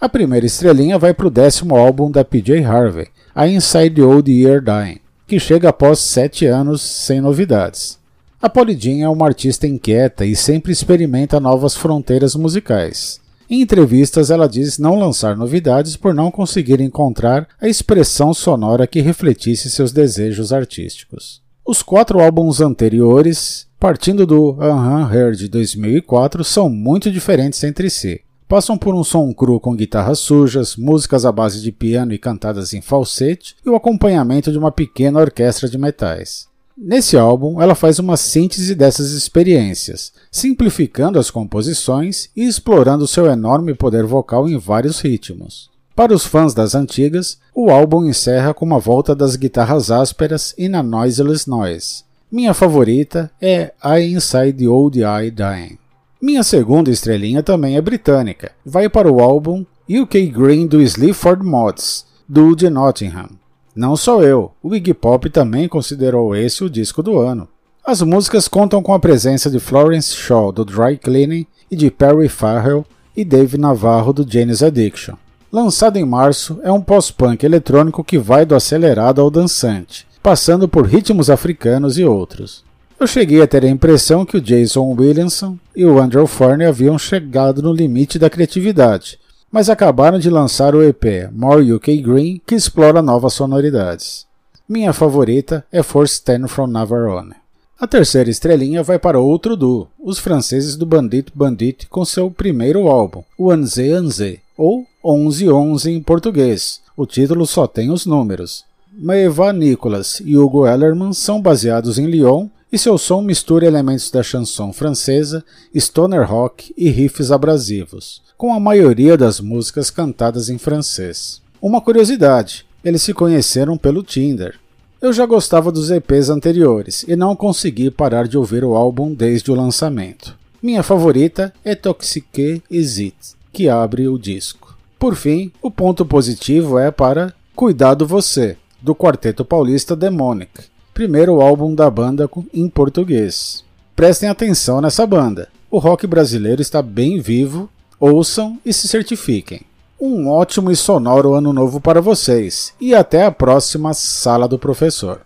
A 0.00 0.08
primeira 0.08 0.44
estrelinha 0.44 0.98
vai 0.98 1.14
para 1.14 1.28
o 1.28 1.30
décimo 1.30 1.76
álbum 1.76 2.10
da 2.10 2.24
PJ 2.24 2.64
Harvey, 2.64 3.06
A 3.34 3.46
Inside 3.46 3.94
the 3.94 4.02
Old 4.02 4.30
Year 4.30 4.60
Dying, 4.60 4.98
que 5.28 5.38
chega 5.38 5.68
após 5.68 6.00
sete 6.00 6.44
anos 6.44 6.82
sem 6.82 7.20
novidades. 7.20 7.98
A 8.42 8.50
Polly 8.50 8.76
Jean 8.76 9.04
é 9.04 9.08
uma 9.08 9.26
artista 9.26 9.68
inquieta 9.68 10.26
e 10.26 10.34
sempre 10.34 10.72
experimenta 10.72 11.38
novas 11.38 11.76
fronteiras 11.76 12.34
musicais. 12.34 13.21
Em 13.52 13.60
entrevistas, 13.60 14.30
ela 14.30 14.48
diz 14.48 14.78
não 14.78 14.98
lançar 14.98 15.36
novidades 15.36 15.94
por 15.94 16.14
não 16.14 16.30
conseguir 16.30 16.80
encontrar 16.80 17.46
a 17.60 17.68
expressão 17.68 18.32
sonora 18.32 18.86
que 18.86 19.02
refletisse 19.02 19.70
seus 19.70 19.92
desejos 19.92 20.54
artísticos. 20.54 21.42
Os 21.62 21.82
quatro 21.82 22.18
álbuns 22.18 22.62
anteriores, 22.62 23.68
partindo 23.78 24.24
do 24.24 24.52
Uh-huh 24.52 25.14
Her 25.14 25.32
de 25.32 25.48
2004, 25.48 26.42
são 26.42 26.70
muito 26.70 27.10
diferentes 27.10 27.62
entre 27.62 27.90
si. 27.90 28.22
Passam 28.48 28.78
por 28.78 28.94
um 28.94 29.04
som 29.04 29.30
cru 29.34 29.60
com 29.60 29.76
guitarras 29.76 30.20
sujas, 30.20 30.74
músicas 30.74 31.26
à 31.26 31.30
base 31.30 31.60
de 31.60 31.70
piano 31.70 32.14
e 32.14 32.18
cantadas 32.18 32.72
em 32.72 32.80
falsete 32.80 33.54
e 33.66 33.68
o 33.68 33.76
acompanhamento 33.76 34.50
de 34.50 34.56
uma 34.56 34.72
pequena 34.72 35.20
orquestra 35.20 35.68
de 35.68 35.76
metais. 35.76 36.50
Nesse 36.76 37.16
álbum, 37.16 37.60
ela 37.60 37.74
faz 37.74 37.98
uma 37.98 38.16
síntese 38.16 38.74
dessas 38.74 39.12
experiências, 39.12 40.12
simplificando 40.30 41.18
as 41.18 41.30
composições 41.30 42.30
e 42.34 42.44
explorando 42.44 43.06
seu 43.06 43.26
enorme 43.26 43.74
poder 43.74 44.04
vocal 44.04 44.48
em 44.48 44.56
vários 44.56 45.00
ritmos. 45.00 45.70
Para 45.94 46.14
os 46.14 46.24
fãs 46.24 46.54
das 46.54 46.74
antigas, 46.74 47.38
o 47.54 47.70
álbum 47.70 48.06
encerra 48.06 48.54
com 48.54 48.64
uma 48.64 48.78
volta 48.78 49.14
das 49.14 49.36
guitarras 49.36 49.90
ásperas 49.90 50.54
e 50.56 50.68
na 50.68 50.82
Noiseless 50.82 51.48
Noise. 51.48 52.04
Minha 52.30 52.54
favorita 52.54 53.30
é 53.40 53.74
I 53.84 54.14
Inside 54.14 54.54
the 54.54 54.68
Old 54.68 54.98
Eye 54.98 55.30
Dying. 55.30 55.78
Minha 56.20 56.42
segunda 56.42 56.90
estrelinha 56.90 57.42
também 57.42 57.76
é 57.76 57.80
britânica, 57.82 58.52
vai 58.64 58.88
para 58.88 59.12
o 59.12 59.20
álbum 59.20 59.66
UK 59.90 60.28
Green 60.28 60.66
do 60.66 60.80
Sleaford 60.80 61.44
Mods, 61.44 62.06
do 62.26 62.56
de 62.56 62.70
Nottingham. 62.70 63.41
Não 63.74 63.96
sou 63.96 64.22
eu, 64.22 64.52
o 64.62 64.74
Iggy 64.74 64.92
Pop 64.92 65.30
também 65.30 65.66
considerou 65.66 66.36
esse 66.36 66.62
o 66.62 66.68
disco 66.68 67.02
do 67.02 67.18
ano. 67.18 67.48
As 67.82 68.02
músicas 68.02 68.46
contam 68.46 68.82
com 68.82 68.92
a 68.92 69.00
presença 69.00 69.50
de 69.50 69.58
Florence 69.58 70.14
Shaw 70.14 70.52
do 70.52 70.62
Dry 70.62 70.98
Cleaning 70.98 71.46
e 71.70 71.74
de 71.74 71.90
Perry 71.90 72.28
Farrell 72.28 72.84
e 73.16 73.24
Dave 73.24 73.56
Navarro 73.56 74.12
do 74.12 74.30
Janis 74.30 74.62
Addiction. 74.62 75.14
Lançado 75.50 75.96
em 75.96 76.04
março, 76.04 76.60
é 76.62 76.70
um 76.70 76.82
pós-punk 76.82 77.44
eletrônico 77.44 78.04
que 78.04 78.18
vai 78.18 78.44
do 78.44 78.54
acelerado 78.54 79.22
ao 79.22 79.30
dançante, 79.30 80.06
passando 80.22 80.68
por 80.68 80.86
ritmos 80.86 81.30
africanos 81.30 81.96
e 81.96 82.04
outros. 82.04 82.64
Eu 83.00 83.06
cheguei 83.06 83.40
a 83.40 83.46
ter 83.46 83.64
a 83.64 83.68
impressão 83.70 84.26
que 84.26 84.36
o 84.36 84.40
Jason 84.40 84.94
Williamson 84.98 85.56
e 85.74 85.84
o 85.86 85.98
Andrew 85.98 86.26
Forney 86.26 86.66
haviam 86.66 86.98
chegado 86.98 87.62
no 87.62 87.72
limite 87.72 88.18
da 88.18 88.28
criatividade, 88.28 89.18
mas 89.52 89.68
acabaram 89.68 90.18
de 90.18 90.30
lançar 90.30 90.74
o 90.74 90.82
EP 90.82 91.30
More 91.30 91.74
UK 91.74 91.98
Green, 91.98 92.40
que 92.46 92.54
explora 92.54 93.02
novas 93.02 93.34
sonoridades. 93.34 94.26
Minha 94.66 94.94
favorita 94.94 95.62
é 95.70 95.82
For 95.82 96.06
Stand 96.06 96.48
From 96.48 96.68
Navarone. 96.68 97.34
A 97.78 97.86
terceira 97.86 98.30
estrelinha 98.30 98.82
vai 98.82 98.98
para 98.98 99.20
outro 99.20 99.54
duo, 99.54 99.88
os 100.02 100.18
franceses 100.18 100.74
do 100.76 100.86
Bandit 100.86 101.30
Bandit 101.34 101.86
com 101.88 102.04
seu 102.04 102.30
primeiro 102.30 102.88
álbum, 102.88 103.22
o 103.36 103.50
Anze 103.50 103.90
Anze, 103.90 104.40
ou 104.56 104.86
1111 105.04 105.90
em 105.90 106.00
português. 106.00 106.80
O 106.96 107.04
título 107.04 107.46
só 107.46 107.66
tem 107.66 107.90
os 107.90 108.06
números. 108.06 108.64
Maeva 108.92 109.52
Nicolas 109.52 110.22
e 110.24 110.38
Hugo 110.38 110.66
Ellerman 110.66 111.12
são 111.12 111.42
baseados 111.42 111.98
em 111.98 112.06
Lyon 112.06 112.48
e 112.72 112.78
seu 112.78 112.96
som 112.96 113.20
mistura 113.20 113.66
elementos 113.66 114.10
da 114.10 114.22
chanson 114.22 114.72
francesa, 114.72 115.44
stoner 115.76 116.26
rock 116.26 116.72
e 116.76 116.88
riffs 116.88 117.30
abrasivos 117.30 118.22
com 118.42 118.52
a 118.52 118.58
maioria 118.58 119.16
das 119.16 119.38
músicas 119.38 119.88
cantadas 119.88 120.48
em 120.48 120.58
francês. 120.58 121.40
Uma 121.60 121.80
curiosidade: 121.80 122.66
eles 122.84 123.00
se 123.00 123.14
conheceram 123.14 123.76
pelo 123.76 124.02
Tinder. 124.02 124.58
Eu 125.00 125.12
já 125.12 125.24
gostava 125.24 125.70
dos 125.70 125.92
EPs 125.92 126.28
anteriores 126.28 127.04
e 127.06 127.14
não 127.14 127.36
consegui 127.36 127.88
parar 127.88 128.26
de 128.26 128.36
ouvir 128.36 128.64
o 128.64 128.74
álbum 128.74 129.14
desde 129.14 129.52
o 129.52 129.54
lançamento. 129.54 130.36
Minha 130.60 130.82
favorita 130.82 131.52
é 131.64 131.76
Toxique 131.76 132.62
Is 132.68 133.36
que 133.52 133.68
abre 133.68 134.08
o 134.08 134.18
disco. 134.18 134.76
Por 134.98 135.14
fim, 135.14 135.52
o 135.62 135.70
ponto 135.70 136.04
positivo 136.04 136.78
é 136.80 136.90
para 136.90 137.32
Cuidado 137.54 138.04
Você, 138.04 138.56
do 138.80 138.92
quarteto 138.92 139.44
paulista 139.44 139.94
Demonic, 139.94 140.71
primeiro 140.92 141.40
álbum 141.40 141.74
da 141.74 141.90
banda 141.90 142.28
em 142.52 142.68
português. 142.68 143.64
Prestem 143.96 144.28
atenção 144.28 144.80
nessa 144.80 145.06
banda. 145.06 145.48
O 145.70 145.78
rock 145.78 146.06
brasileiro 146.06 146.60
está 146.60 146.82
bem 146.82 147.20
vivo 147.20 147.70
ouçam 147.98 148.58
e 148.66 148.72
se 148.72 148.88
certifiquem. 148.88 149.60
Um 150.00 150.28
ótimo 150.28 150.72
e 150.72 150.76
sonoro 150.76 151.34
ano 151.34 151.52
novo 151.52 151.80
para 151.80 152.00
vocês 152.00 152.74
e 152.80 152.92
até 152.92 153.24
a 153.24 153.30
próxima 153.30 153.94
Sala 153.94 154.48
do 154.48 154.58
Professor. 154.58 155.20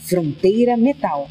Fronteira 0.00 0.76
Metal. 0.76 1.28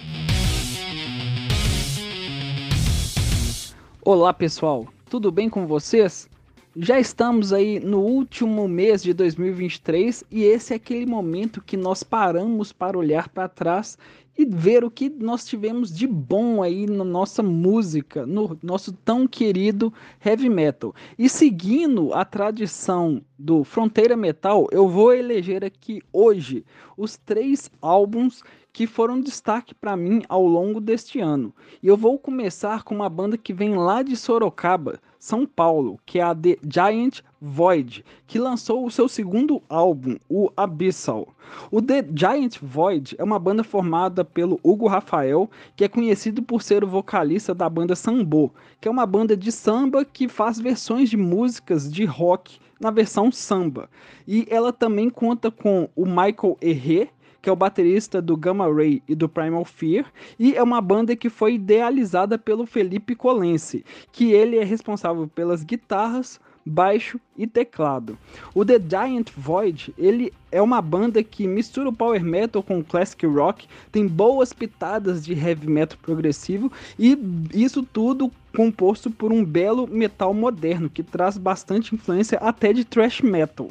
Olá 4.01 4.33
pessoal, 4.33 4.87
tudo 5.09 5.29
bem 5.29 5.49
com 5.49 5.67
vocês? 5.67 6.29
Já 6.77 6.99
estamos 6.99 7.53
aí 7.53 7.79
no 7.79 8.01
último 8.01 8.67
mês 8.67 9.01
de 9.01 9.13
2023 9.13 10.25
e 10.29 10.43
esse 10.43 10.73
é 10.73 10.75
aquele 10.75 11.05
momento 11.05 11.63
que 11.63 11.77
nós 11.77 12.03
paramos 12.03 12.73
para 12.73 12.97
olhar 12.97 13.29
para 13.29 13.47
trás 13.47 13.97
e 14.37 14.43
ver 14.43 14.83
o 14.83 14.91
que 14.91 15.09
nós 15.09 15.45
tivemos 15.45 15.95
de 15.95 16.05
bom 16.05 16.61
aí 16.61 16.85
na 16.85 17.05
nossa 17.05 17.41
música, 17.41 18.25
no 18.25 18.59
nosso 18.61 18.91
tão 18.91 19.25
querido 19.25 19.93
heavy 20.23 20.49
metal. 20.49 20.93
E 21.17 21.29
seguindo 21.29 22.13
a 22.13 22.25
tradição 22.25 23.21
do 23.39 23.63
Fronteira 23.63 24.17
Metal, 24.17 24.67
eu 24.69 24.89
vou 24.89 25.13
eleger 25.13 25.63
aqui 25.63 26.01
hoje 26.11 26.65
os 26.97 27.15
três 27.15 27.71
álbuns 27.81 28.43
que 28.75 28.85
foram 28.85 29.21
destaque 29.21 29.73
para 29.73 29.95
mim 29.95 30.21
ao 30.27 30.45
longo 30.45 30.81
deste 30.81 31.21
ano. 31.21 31.53
E 31.81 31.87
eu 31.87 31.95
vou 31.95 32.19
começar 32.19 32.83
com 32.83 32.93
uma 32.93 33.07
banda 33.07 33.37
que 33.37 33.53
vem 33.53 33.73
lá 33.77 34.03
de 34.03 34.17
Sorocaba, 34.17 34.99
São 35.17 35.45
Paulo, 35.45 35.97
que 36.05 36.19
é 36.19 36.21
a 36.21 36.35
The 36.35 36.57
Giant 36.69 37.21
Void, 37.39 38.03
que 38.27 38.37
lançou 38.37 38.85
o 38.85 38.91
seu 38.91 39.07
segundo 39.07 39.63
álbum, 39.69 40.17
o 40.27 40.51
Abyssal. 40.57 41.25
O 41.71 41.81
The 41.81 42.05
Giant 42.13 42.57
Void 42.61 43.15
é 43.17 43.23
uma 43.23 43.39
banda 43.39 43.63
formada 43.63 44.25
pelo 44.25 44.59
Hugo 44.61 44.87
Rafael, 44.87 45.49
que 45.77 45.85
é 45.85 45.87
conhecido 45.87 46.43
por 46.43 46.61
ser 46.61 46.83
o 46.83 46.87
vocalista 46.87 47.55
da 47.55 47.69
banda 47.69 47.95
Sambo, 47.95 48.53
que 48.81 48.89
é 48.89 48.91
uma 48.91 49.05
banda 49.05 49.37
de 49.37 49.53
samba 49.53 50.03
que 50.03 50.27
faz 50.27 50.59
versões 50.59 51.09
de 51.09 51.15
músicas 51.15 51.89
de 51.89 52.03
rock 52.03 52.59
na 52.77 52.91
versão 52.91 53.31
samba. 53.31 53.89
E 54.27 54.45
ela 54.49 54.73
também 54.73 55.09
conta 55.09 55.49
com 55.49 55.87
o 55.95 56.05
Michael 56.05 56.57
Herré, 56.61 57.09
que 57.45 57.49
é 57.49 57.53
o 57.53 57.55
baterista 57.55 58.19
do 58.19 58.35
Gamma 58.35 58.65
Ray 58.73 59.03
e 59.07 59.13
do 59.13 59.29
Primal 59.29 59.63
Fear, 59.65 60.11
e 60.39 60.55
é 60.55 60.63
uma 60.63 60.81
banda 60.81 61.15
que 61.15 61.29
foi 61.29 61.53
idealizada 61.53 62.39
pelo 62.39 62.65
Felipe 62.65 63.13
Colense, 63.13 63.85
que 64.11 64.31
ele 64.31 64.57
é 64.57 64.63
responsável 64.63 65.27
pelas 65.27 65.63
guitarras, 65.63 66.39
baixo 66.65 67.21
e 67.37 67.45
teclado. 67.45 68.17
O 68.55 68.65
The 68.65 68.79
Giant 68.79 69.29
Void, 69.37 69.93
ele 69.95 70.33
é 70.51 70.59
uma 70.59 70.81
banda 70.81 71.23
que 71.23 71.47
mistura 71.47 71.89
o 71.89 71.93
power 71.93 72.23
metal 72.23 72.63
com 72.63 72.83
classic 72.83 73.27
rock, 73.27 73.67
tem 73.91 74.07
boas 74.07 74.51
pitadas 74.51 75.23
de 75.23 75.33
heavy 75.33 75.67
metal 75.67 75.99
progressivo 76.01 76.71
e 76.97 77.15
isso 77.53 77.83
tudo 77.83 78.31
composto 78.55 79.11
por 79.11 79.31
um 79.31 79.45
belo 79.45 79.85
metal 79.85 80.33
moderno 80.33 80.89
que 80.89 81.03
traz 81.03 81.37
bastante 81.37 81.93
influência 81.93 82.39
até 82.39 82.73
de 82.73 82.83
thrash 82.83 83.21
metal. 83.21 83.69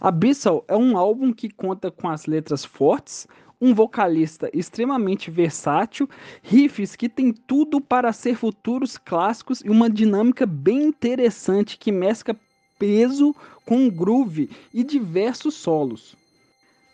Abyssal 0.00 0.64
é 0.68 0.76
um 0.76 0.96
álbum 0.96 1.32
que 1.32 1.48
conta 1.48 1.90
com 1.90 2.08
as 2.08 2.26
letras 2.26 2.64
fortes, 2.64 3.26
um 3.60 3.74
vocalista 3.74 4.50
extremamente 4.52 5.30
versátil, 5.30 6.08
riffs 6.42 6.94
que 6.94 7.08
tem 7.08 7.32
tudo 7.32 7.80
para 7.80 8.12
ser 8.12 8.36
futuros 8.36 8.98
clássicos 8.98 9.60
e 9.60 9.70
uma 9.70 9.88
dinâmica 9.88 10.44
bem 10.44 10.84
interessante 10.84 11.78
que 11.78 11.90
mescla 11.90 12.36
peso 12.78 13.34
com 13.64 13.88
groove 13.88 14.50
e 14.72 14.84
diversos 14.84 15.54
solos. 15.54 16.14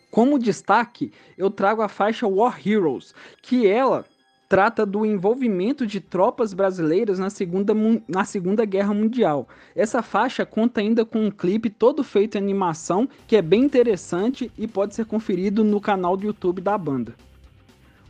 Como 0.09 0.39
destaque, 0.39 1.11
eu 1.37 1.49
trago 1.49 1.81
a 1.81 1.89
faixa 1.89 2.27
War 2.27 2.59
Heroes, 2.65 3.13
que 3.41 3.67
ela 3.67 4.05
trata 4.53 4.85
do 4.85 5.03
envolvimento 5.03 5.87
de 5.87 5.99
tropas 5.99 6.53
brasileiras 6.53 7.17
na 7.17 7.31
segunda, 7.31 7.73
na 8.07 8.23
segunda 8.23 8.63
Guerra 8.65 8.93
Mundial. 8.93 9.47
Essa 9.75 10.03
faixa 10.03 10.45
conta 10.45 10.79
ainda 10.79 11.03
com 11.03 11.25
um 11.25 11.31
clipe 11.31 11.71
todo 11.71 12.03
feito 12.03 12.35
em 12.35 12.37
animação 12.37 13.09
que 13.25 13.35
é 13.35 13.41
bem 13.41 13.63
interessante 13.63 14.51
e 14.55 14.67
pode 14.67 14.93
ser 14.93 15.07
conferido 15.07 15.63
no 15.63 15.81
canal 15.81 16.15
do 16.15 16.27
YouTube 16.27 16.61
da 16.61 16.77
banda. 16.77 17.15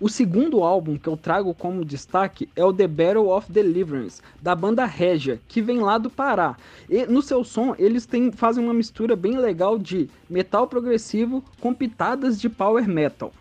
O 0.02 0.10
segundo 0.10 0.64
álbum 0.64 0.98
que 0.98 1.08
eu 1.08 1.16
trago 1.16 1.54
como 1.54 1.86
destaque 1.86 2.50
é 2.58 2.66
o 2.66 2.74
The 2.74 2.90
Battle 2.90 3.30
of 3.30 3.50
Deliverance, 3.50 4.22
da 4.42 4.54
banda 4.54 4.84
Regia, 4.84 5.40
que 5.48 5.62
vem 5.62 5.80
lá 5.80 5.98
do 5.98 6.10
Pará. 6.10 6.58
E 6.90 7.06
no 7.06 7.22
seu 7.22 7.46
som, 7.46 7.74
eles 7.80 8.06
têm, 8.06 8.34
fazem 8.34 8.62
uma 8.62 8.74
mistura 8.74 9.16
bem 9.16 9.38
legal 9.38 9.80
de 9.80 10.10
metal 10.30 10.68
progressivo 10.68 11.42
com 11.62 11.74
pitadas 11.74 12.38
de 12.38 12.50
power 12.50 12.86
metal. 12.86 13.32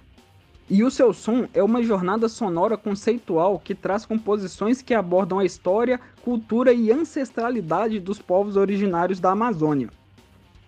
E 0.74 0.82
o 0.82 0.90
seu 0.90 1.12
som 1.12 1.46
é 1.52 1.62
uma 1.62 1.82
jornada 1.82 2.30
sonora 2.30 2.78
conceitual 2.78 3.58
que 3.58 3.74
traz 3.74 4.06
composições 4.06 4.80
que 4.80 4.94
abordam 4.94 5.38
a 5.38 5.44
história, 5.44 6.00
cultura 6.22 6.72
e 6.72 6.90
ancestralidade 6.90 8.00
dos 8.00 8.18
povos 8.18 8.56
originários 8.56 9.20
da 9.20 9.32
Amazônia. 9.32 9.90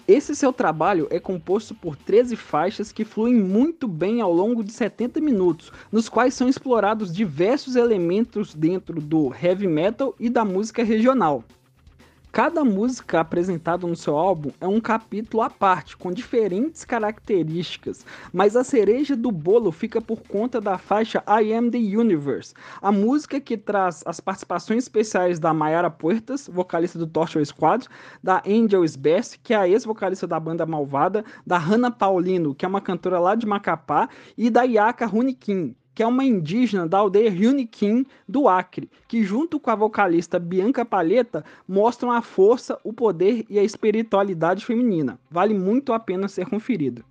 Esse 0.07 0.37
seu 0.37 0.53
trabalho 0.53 1.09
é 1.11 1.19
composto 1.19 1.75
por 1.75 1.97
13 1.97 2.37
faixas 2.37 2.93
que 2.93 3.03
fluem 3.03 3.35
muito 3.35 3.89
bem 3.89 4.21
ao 4.21 4.31
longo 4.31 4.63
de 4.63 4.73
70 4.73 5.23
minutos, 5.23 5.73
nos 5.91 6.07
quais 6.07 6.35
são 6.35 6.51
explorados 6.51 7.11
diversos 7.11 7.75
elementos 7.75 8.53
dentro 8.53 9.01
do 9.01 9.33
heavy 9.43 9.67
metal 9.67 10.15
e 10.21 10.29
da 10.29 10.45
música 10.45 10.85
regional. 10.85 11.43
Cada 12.35 12.65
música 12.65 13.21
apresentada 13.21 13.87
no 13.87 13.95
seu 13.95 14.19
álbum 14.19 14.51
é 14.61 14.67
um 14.67 14.81
capítulo 14.81 15.41
à 15.41 15.49
parte, 15.49 15.97
com 15.97 16.11
diferentes 16.11 16.85
características, 16.85 18.05
mas 18.33 18.57
a 18.57 18.65
cereja 18.65 19.15
do 19.15 19.31
bolo 19.31 19.71
fica 19.71 20.01
por 20.01 20.21
conta 20.23 20.61
da 20.61 20.77
faixa 20.77 21.23
I 21.29 21.55
Am 21.55 21.71
the 21.71 21.79
Universe, 21.79 22.53
a 22.83 22.91
música 22.91 23.41
que 23.41 23.57
traz 23.57 24.03
as 24.05 24.19
participações 24.19 24.83
especiais 24.83 25.39
da 25.39 25.55
Mayara 25.55 25.89
Puertas, 25.89 26.51
vocalista 26.53 26.99
do 26.99 27.07
Torture 27.07 27.47
Squad, 27.47 27.87
da 28.21 28.43
Angel 28.45 28.83
Best, 28.99 29.39
que 29.39 29.55
é 29.55 29.57
a 29.57 29.69
ex-vocalista 29.69 30.27
da 30.27 30.41
banda 30.41 30.67
Malvada, 30.67 31.25
da 31.47 31.57
Hannah 31.57 31.93
Paulino, 31.93 32.53
que 32.53 32.65
é 32.65 32.69
uma 32.69 32.81
cantora 32.81 33.21
lá 33.21 33.37
de 33.37 33.47
Macapá, 33.47 34.09
e 34.37 34.51
da 34.51 34.65
Yaka 34.65 35.07
Runikin, 35.07 35.77
que 35.95 36.03
é 36.03 36.07
uma 36.07 36.25
indígena 36.25 36.87
da 36.87 36.99
aldeia 36.99 37.31
Ryunikin 37.31 38.05
do 38.29 38.49
Acre, 38.49 38.91
que 39.07 39.23
junto 39.23 39.61
com 39.61 39.71
a 39.71 39.75
vocalista 39.75 40.39
Bianca 40.39 40.85
Palheta 40.85 41.45
mostram 41.69 42.11
a 42.11 42.21
força, 42.21 42.79
o 42.83 42.93
poder 42.93 43.45
e 43.49 43.59
a 43.59 43.63
espiritualidade 43.63 44.65
feminina. 44.65 45.19
Vale 45.31 45.55
muito 45.55 45.93
a 45.93 46.01
pena 46.01 46.27
ser 46.27 46.47
conferido. 46.47 47.05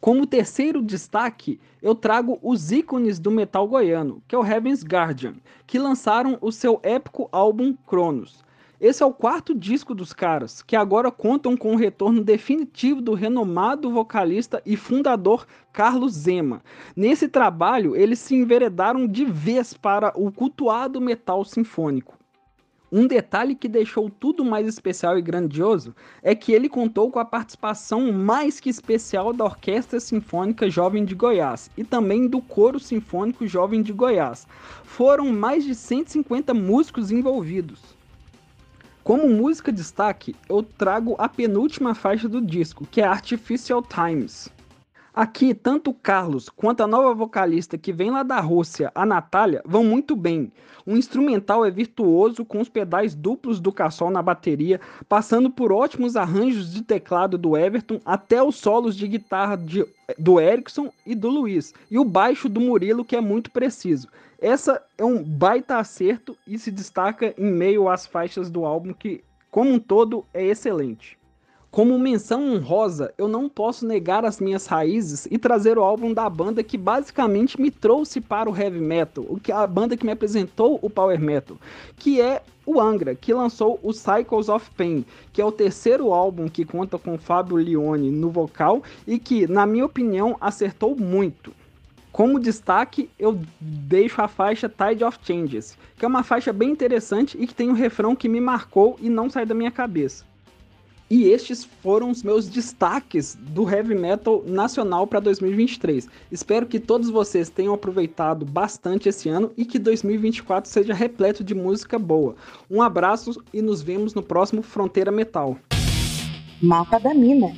Como 0.00 0.26
terceiro 0.26 0.80
destaque, 0.80 1.60
eu 1.82 1.92
trago 1.92 2.38
os 2.40 2.70
ícones 2.70 3.18
do 3.18 3.32
metal 3.32 3.66
goiano, 3.66 4.22
que 4.28 4.34
é 4.34 4.38
o 4.38 4.46
Heaven's 4.46 4.84
Guardian, 4.84 5.34
que 5.66 5.78
lançaram 5.78 6.38
o 6.40 6.52
seu 6.52 6.78
épico 6.84 7.28
álbum 7.32 7.74
Cronos. 7.86 8.44
Esse 8.80 9.02
é 9.02 9.06
o 9.06 9.12
quarto 9.12 9.56
disco 9.56 9.92
dos 9.92 10.12
caras, 10.12 10.62
que 10.62 10.76
agora 10.76 11.10
contam 11.10 11.56
com 11.56 11.72
o 11.72 11.76
retorno 11.76 12.22
definitivo 12.22 13.00
do 13.00 13.12
renomado 13.12 13.90
vocalista 13.90 14.62
e 14.64 14.76
fundador 14.76 15.48
Carlos 15.72 16.12
Zema. 16.12 16.62
Nesse 16.94 17.26
trabalho, 17.26 17.96
eles 17.96 18.20
se 18.20 18.36
enveredaram 18.36 19.08
de 19.08 19.24
vez 19.24 19.74
para 19.74 20.12
o 20.14 20.30
cultuado 20.30 21.00
metal 21.00 21.44
sinfônico. 21.44 22.16
Um 22.90 23.08
detalhe 23.08 23.56
que 23.56 23.68
deixou 23.68 24.08
tudo 24.08 24.44
mais 24.44 24.68
especial 24.68 25.18
e 25.18 25.22
grandioso 25.22 25.92
é 26.22 26.32
que 26.32 26.52
ele 26.52 26.68
contou 26.68 27.10
com 27.10 27.18
a 27.18 27.24
participação 27.24 28.12
mais 28.12 28.60
que 28.60 28.70
especial 28.70 29.32
da 29.32 29.44
Orquestra 29.44 29.98
Sinfônica 29.98 30.70
Jovem 30.70 31.04
de 31.04 31.16
Goiás 31.16 31.68
e 31.76 31.82
também 31.82 32.28
do 32.28 32.40
Coro 32.40 32.78
Sinfônico 32.78 33.44
Jovem 33.44 33.82
de 33.82 33.92
Goiás. 33.92 34.46
Foram 34.84 35.32
mais 35.32 35.64
de 35.64 35.74
150 35.74 36.54
músicos 36.54 37.10
envolvidos. 37.10 37.97
Como 39.08 39.26
música 39.26 39.72
destaque, 39.72 40.36
eu 40.50 40.62
trago 40.62 41.16
a 41.18 41.30
penúltima 41.30 41.94
faixa 41.94 42.28
do 42.28 42.42
disco, 42.42 42.86
que 42.90 43.00
é 43.00 43.06
Artificial 43.06 43.82
Times. 43.82 44.50
Aqui, 45.18 45.52
tanto 45.52 45.90
o 45.90 45.94
Carlos 45.94 46.48
quanto 46.48 46.80
a 46.80 46.86
nova 46.86 47.12
vocalista 47.12 47.76
que 47.76 47.92
vem 47.92 48.08
lá 48.08 48.22
da 48.22 48.38
Rússia, 48.38 48.92
a 48.94 49.04
Natália, 49.04 49.60
vão 49.66 49.82
muito 49.82 50.14
bem. 50.14 50.52
O 50.86 50.92
instrumental 50.92 51.66
é 51.66 51.72
virtuoso, 51.72 52.44
com 52.44 52.60
os 52.60 52.68
pedais 52.68 53.16
duplos 53.16 53.58
do 53.58 53.72
Cassol 53.72 54.12
na 54.12 54.22
bateria, 54.22 54.80
passando 55.08 55.50
por 55.50 55.72
ótimos 55.72 56.14
arranjos 56.14 56.72
de 56.72 56.84
teclado 56.84 57.36
do 57.36 57.56
Everton, 57.56 58.00
até 58.04 58.40
os 58.40 58.54
solos 58.54 58.94
de 58.94 59.08
guitarra 59.08 59.56
de, 59.56 59.84
do 60.16 60.40
Erickson 60.40 60.92
e 61.04 61.16
do 61.16 61.28
Luiz, 61.28 61.74
e 61.90 61.98
o 61.98 62.04
baixo 62.04 62.48
do 62.48 62.60
Murilo, 62.60 63.04
que 63.04 63.16
é 63.16 63.20
muito 63.20 63.50
preciso. 63.50 64.06
Essa 64.40 64.80
é 64.96 65.04
um 65.04 65.20
baita 65.20 65.78
acerto 65.78 66.38
e 66.46 66.56
se 66.60 66.70
destaca 66.70 67.34
em 67.36 67.50
meio 67.50 67.88
às 67.88 68.06
faixas 68.06 68.48
do 68.48 68.64
álbum 68.64 68.92
que, 68.92 69.24
como 69.50 69.72
um 69.72 69.80
todo, 69.80 70.24
é 70.32 70.44
excelente. 70.44 71.18
Como 71.70 71.98
menção 71.98 72.54
honrosa, 72.54 73.12
eu 73.18 73.28
não 73.28 73.46
posso 73.46 73.86
negar 73.86 74.24
as 74.24 74.40
minhas 74.40 74.66
raízes 74.66 75.28
e 75.30 75.36
trazer 75.36 75.76
o 75.76 75.82
álbum 75.82 76.14
da 76.14 76.28
banda 76.28 76.62
que 76.62 76.78
basicamente 76.78 77.60
me 77.60 77.70
trouxe 77.70 78.22
para 78.22 78.48
o 78.48 78.56
heavy 78.56 78.80
metal, 78.80 79.26
o 79.28 79.38
que 79.38 79.52
a 79.52 79.66
banda 79.66 79.94
que 79.94 80.04
me 80.04 80.12
apresentou 80.12 80.78
o 80.80 80.88
power 80.88 81.20
metal, 81.20 81.58
que 81.96 82.22
é 82.22 82.42
o 82.64 82.80
Angra, 82.80 83.14
que 83.14 83.34
lançou 83.34 83.78
o 83.82 83.92
Cycles 83.92 84.48
of 84.48 84.70
Pain, 84.76 85.04
que 85.30 85.42
é 85.42 85.44
o 85.44 85.52
terceiro 85.52 86.10
álbum 86.10 86.48
que 86.48 86.64
conta 86.64 86.98
com 86.98 87.18
Fábio 87.18 87.58
Leone 87.58 88.10
no 88.10 88.30
vocal 88.30 88.82
e 89.06 89.18
que, 89.18 89.46
na 89.46 89.66
minha 89.66 89.84
opinião, 89.84 90.38
acertou 90.40 90.96
muito. 90.96 91.52
Como 92.10 92.40
destaque, 92.40 93.10
eu 93.18 93.38
deixo 93.60 94.22
a 94.22 94.26
faixa 94.26 94.70
Tide 94.70 95.04
of 95.04 95.18
Changes, 95.22 95.76
que 95.98 96.04
é 96.04 96.08
uma 96.08 96.22
faixa 96.22 96.50
bem 96.50 96.70
interessante 96.70 97.36
e 97.38 97.46
que 97.46 97.54
tem 97.54 97.68
um 97.68 97.74
refrão 97.74 98.16
que 98.16 98.28
me 98.28 98.40
marcou 98.40 98.96
e 99.00 99.10
não 99.10 99.28
sai 99.28 99.44
da 99.44 99.54
minha 99.54 99.70
cabeça. 99.70 100.27
E 101.10 101.24
estes 101.30 101.64
foram 101.64 102.10
os 102.10 102.22
meus 102.22 102.50
destaques 102.50 103.34
do 103.40 103.66
heavy 103.66 103.94
metal 103.94 104.44
nacional 104.46 105.06
para 105.06 105.20
2023. 105.20 106.06
Espero 106.30 106.66
que 106.66 106.78
todos 106.78 107.08
vocês 107.08 107.48
tenham 107.48 107.72
aproveitado 107.72 108.44
bastante 108.44 109.08
esse 109.08 109.26
ano 109.26 109.50
e 109.56 109.64
que 109.64 109.78
2024 109.78 110.70
seja 110.70 110.92
repleto 110.92 111.42
de 111.42 111.54
música 111.54 111.98
boa. 111.98 112.36
Um 112.70 112.82
abraço 112.82 113.42
e 113.54 113.62
nos 113.62 113.80
vemos 113.80 114.12
no 114.12 114.22
próximo 114.22 114.60
Fronteira 114.60 115.10
Metal. 115.10 115.56
Mapa 116.60 116.98
da 116.98 117.14
Mina. 117.14 117.56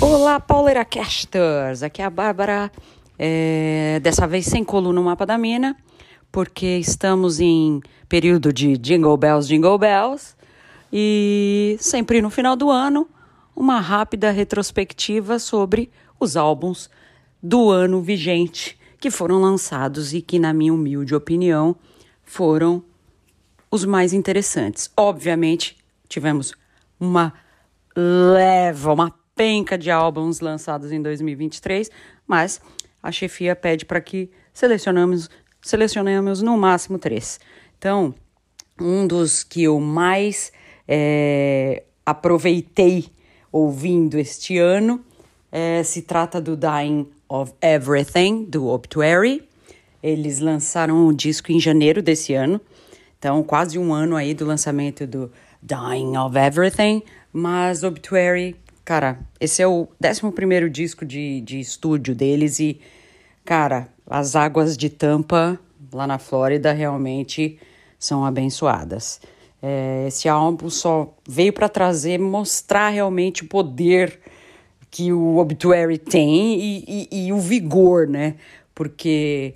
Olá, 0.00 0.40
Pauleiracasters! 0.40 1.82
Aqui 1.82 2.00
é 2.00 2.06
a 2.06 2.10
Bárbara, 2.10 2.72
é, 3.18 4.00
dessa 4.02 4.26
vez 4.26 4.46
sem 4.46 4.64
coluna 4.64 4.98
no 4.98 5.04
Mapa 5.04 5.26
da 5.26 5.36
Mina, 5.36 5.76
porque 6.34 6.66
estamos 6.78 7.38
em 7.38 7.80
período 8.08 8.52
de 8.52 8.76
Jingle 8.76 9.16
Bells, 9.16 9.46
Jingle 9.46 9.78
Bells, 9.78 10.34
e 10.92 11.76
sempre 11.78 12.20
no 12.20 12.28
final 12.28 12.56
do 12.56 12.72
ano, 12.72 13.08
uma 13.54 13.78
rápida 13.78 14.32
retrospectiva 14.32 15.38
sobre 15.38 15.92
os 16.18 16.36
álbuns 16.36 16.90
do 17.40 17.70
ano 17.70 18.02
vigente 18.02 18.76
que 18.98 19.12
foram 19.12 19.40
lançados 19.40 20.12
e 20.12 20.20
que, 20.20 20.40
na 20.40 20.52
minha 20.52 20.74
humilde 20.74 21.14
opinião, 21.14 21.76
foram 22.24 22.82
os 23.70 23.84
mais 23.84 24.12
interessantes. 24.12 24.90
Obviamente, 24.96 25.76
tivemos 26.08 26.52
uma 26.98 27.32
leva, 27.96 28.92
uma 28.92 29.14
penca 29.36 29.78
de 29.78 29.88
álbuns 29.88 30.40
lançados 30.40 30.90
em 30.90 31.00
2023, 31.00 31.88
mas 32.26 32.60
a 33.00 33.12
chefia 33.12 33.54
pede 33.54 33.84
para 33.84 34.00
que 34.00 34.28
selecionamos, 34.52 35.28
selecionemos 35.64 36.42
no 36.42 36.56
máximo 36.56 36.98
três. 36.98 37.40
Então, 37.78 38.14
um 38.80 39.06
dos 39.06 39.42
que 39.42 39.64
eu 39.64 39.80
mais 39.80 40.52
é, 40.86 41.82
aproveitei 42.04 43.06
ouvindo 43.50 44.18
este 44.18 44.58
ano 44.58 45.04
é, 45.50 45.82
se 45.82 46.02
trata 46.02 46.40
do 46.40 46.56
Dying 46.56 47.08
of 47.28 47.52
Everything, 47.62 48.44
do 48.44 48.66
Obituary. 48.66 49.48
Eles 50.02 50.40
lançaram 50.40 51.06
o 51.06 51.12
disco 51.14 51.50
em 51.50 51.60
janeiro 51.60 52.02
desse 52.02 52.34
ano, 52.34 52.60
então 53.18 53.42
quase 53.42 53.78
um 53.78 53.94
ano 53.94 54.16
aí 54.16 54.34
do 54.34 54.44
lançamento 54.44 55.06
do 55.06 55.30
Dying 55.62 56.16
of 56.18 56.36
Everything, 56.36 57.02
mas 57.32 57.82
Obituary, 57.82 58.54
cara, 58.84 59.18
esse 59.40 59.62
é 59.62 59.66
o 59.66 59.88
11 60.04 60.68
disco 60.68 61.06
de, 61.06 61.40
de 61.40 61.58
estúdio 61.58 62.14
deles 62.14 62.60
e, 62.60 62.78
cara, 63.44 63.88
as 64.06 64.36
águas 64.36 64.76
de 64.76 64.88
Tampa, 64.88 65.58
lá 65.92 66.06
na 66.06 66.18
Flórida, 66.18 66.72
realmente 66.72 67.58
são 67.98 68.24
abençoadas. 68.24 69.20
É, 69.62 70.04
esse 70.08 70.28
álbum 70.28 70.68
só 70.68 71.14
veio 71.26 71.52
para 71.52 71.68
trazer, 71.68 72.18
mostrar 72.18 72.90
realmente 72.90 73.44
o 73.44 73.48
poder 73.48 74.20
que 74.90 75.12
o 75.12 75.38
Obituary 75.38 75.98
tem 75.98 76.60
e, 76.60 77.08
e, 77.10 77.26
e, 77.26 77.32
o 77.32 77.38
vigor, 77.38 78.06
né? 78.06 78.36
Porque 78.74 79.54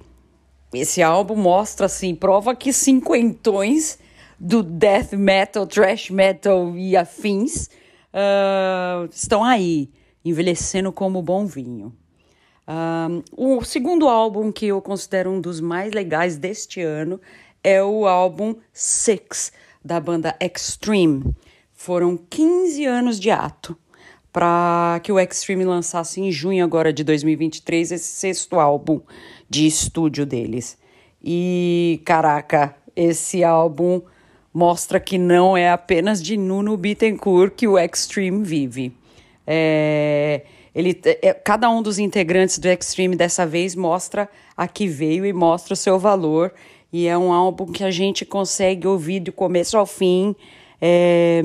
esse 0.73 1.03
álbum 1.03 1.37
mostra, 1.37 1.87
assim, 1.87 2.15
prova 2.15 2.57
que 2.57 2.73
cinquentões 2.73 3.99
do 4.41 4.63
death 4.63 5.13
metal, 5.13 5.67
thrash 5.67 6.11
metal 6.11 6.77
e 6.77 6.97
afins 6.97 7.69
uh, 8.15 9.09
estão 9.13 9.45
aí, 9.45 9.91
envelhecendo 10.25 10.91
como 10.91 11.23
bom 11.23 11.47
vinho. 11.47 11.93
Um, 12.69 13.23
o 13.35 13.65
segundo 13.65 14.09
álbum 14.09 14.53
que 14.53 14.67
eu 14.67 14.83
considero 14.83 15.31
um 15.31 15.41
dos 15.41 15.59
mais 15.59 15.91
legais 15.95 16.37
deste 16.37 16.83
ano 16.83 17.19
é 17.65 17.83
o 17.83 18.07
álbum 18.07 18.55
Six, 18.75 19.51
da 19.83 19.99
banda 19.99 20.37
Extreme. 20.39 21.35
Foram 21.73 22.19
15 22.29 22.85
anos 22.85 23.19
de 23.19 23.31
ato 23.31 23.75
para 24.31 25.01
que 25.03 25.11
o 25.11 25.19
Extreme 25.19 25.65
lançasse 25.65 26.21
em 26.21 26.31
junho 26.31 26.63
agora 26.63 26.93
de 26.93 27.03
2023 27.03 27.93
esse 27.93 28.05
sexto 28.05 28.61
álbum 28.61 29.01
de 29.49 29.67
estúdio 29.67 30.27
deles. 30.27 30.77
E 31.25 32.03
caraca, 32.05 32.77
esse 32.95 33.43
álbum 33.43 34.03
mostra 34.53 35.01
que 35.01 35.17
não 35.17 35.57
é 35.57 35.71
apenas 35.71 36.23
de 36.23 36.37
Nuno 36.37 36.77
Bittencourt 36.77 37.55
que 37.57 37.67
o 37.67 37.79
Extreme 37.79 38.45
vive. 38.45 38.93
É, 39.47 40.43
ele, 40.79 41.01
é, 41.05 41.35
cada 41.35 41.69
um 41.69 41.83
dos 41.83 41.99
integrantes 41.99 42.57
do 42.57 42.69
Extreme 42.69 43.17
dessa 43.17 43.45
vez 43.45 43.75
mostra 43.75 44.29
a 44.57 44.69
que 44.69 44.87
veio 44.87 45.27
e 45.27 45.33
mostra 45.33 45.75
o 45.75 45.77
seu 45.77 45.99
valor. 45.99 46.55
E 46.93 47.09
é 47.09 47.19
um 47.19 47.33
álbum 47.33 47.67
que 47.67 47.83
a 47.83 47.91
gente 47.91 48.25
consegue 48.25 48.87
ouvir 48.87 49.19
do 49.19 49.33
começo 49.33 49.77
ao 49.77 49.85
fim, 49.85 50.37
é, 50.81 51.43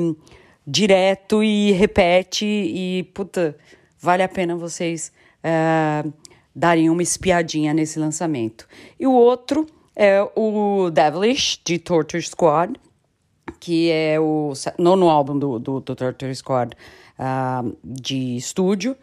direto 0.68 1.44
e 1.44 1.72
repete. 1.72 2.46
E, 2.46 3.10
puta, 3.12 3.58
vale 4.00 4.22
a 4.22 4.30
pena 4.30 4.56
vocês 4.56 5.12
é, 5.44 6.08
darem 6.56 6.92
uma 6.92 7.02
espiadinha 7.02 7.74
nesse 7.74 7.98
lançamento. 7.98 8.68
E 9.00 9.08
o 9.08 9.14
outro 9.14 9.66
é 9.96 10.22
o 10.36 10.92
Devilish, 10.92 11.60
de 11.66 11.80
Torture 11.80 12.22
Squad, 12.22 12.80
que 13.60 13.90
é 13.90 14.20
o 14.20 14.54
nono 14.78 15.10
álbum 15.10 15.40
do, 15.40 15.58
do, 15.58 15.80
do 15.80 15.96
Torture 15.96 16.36
Squad 16.36 16.78
uh, 17.18 17.76
de 17.84 18.36
estúdio. 18.36 18.96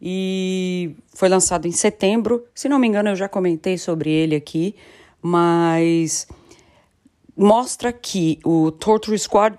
E 0.00 0.94
foi 1.14 1.28
lançado 1.28 1.66
em 1.66 1.72
setembro. 1.72 2.44
Se 2.54 2.68
não 2.68 2.78
me 2.78 2.86
engano, 2.86 3.10
eu 3.10 3.16
já 3.16 3.28
comentei 3.28 3.78
sobre 3.78 4.10
ele 4.10 4.36
aqui, 4.36 4.74
mas 5.22 6.26
mostra 7.36 7.92
que 7.92 8.38
o 8.44 8.70
Torture 8.70 9.18
Squad 9.18 9.58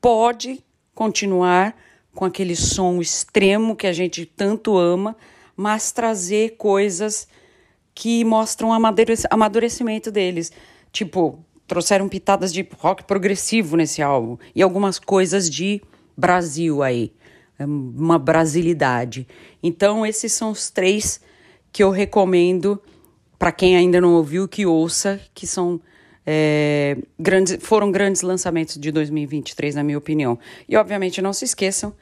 pode 0.00 0.62
continuar 0.94 1.76
com 2.14 2.24
aquele 2.24 2.54
som 2.54 3.00
extremo 3.00 3.76
que 3.76 3.86
a 3.86 3.92
gente 3.92 4.26
tanto 4.26 4.76
ama, 4.76 5.16
mas 5.56 5.92
trazer 5.92 6.56
coisas 6.56 7.26
que 7.94 8.24
mostram 8.24 8.70
amadurecimento 8.72 10.10
deles. 10.10 10.52
Tipo, 10.90 11.38
trouxeram 11.66 12.08
pitadas 12.08 12.52
de 12.52 12.66
rock 12.78 13.04
progressivo 13.04 13.76
nesse 13.76 14.02
álbum 14.02 14.36
e 14.54 14.62
algumas 14.62 14.98
coisas 14.98 15.48
de 15.48 15.80
Brasil 16.16 16.82
aí, 16.82 17.12
uma 17.58 18.18
brasilidade. 18.18 19.26
Então, 19.62 20.04
esses 20.04 20.32
são 20.32 20.50
os 20.50 20.70
três 20.70 21.20
que 21.70 21.82
eu 21.82 21.90
recomendo 21.90 22.80
para 23.38 23.50
quem 23.50 23.76
ainda 23.76 24.00
não 24.00 24.14
ouviu 24.14 24.46
que 24.46 24.64
ouça, 24.64 25.20
que 25.34 25.46
são 25.46 25.80
é, 26.24 26.96
grandes, 27.18 27.58
foram 27.60 27.90
grandes 27.90 28.22
lançamentos 28.22 28.76
de 28.76 28.92
2023, 28.92 29.74
na 29.74 29.82
minha 29.82 29.98
opinião. 29.98 30.38
E 30.68 30.76
obviamente 30.76 31.20
não 31.20 31.32
se 31.32 31.44
esqueçam, 31.44 31.92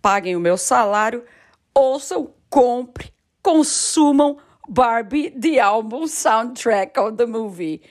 paguem 0.00 0.36
o 0.36 0.40
meu 0.40 0.56
salário, 0.56 1.24
ouçam, 1.74 2.30
compre, 2.48 3.10
consumam 3.42 4.38
Barbie, 4.68 5.30
the 5.30 5.58
album 5.58 6.06
soundtrack 6.06 6.98
of 6.98 7.16
the 7.16 7.26
movie. 7.26 7.82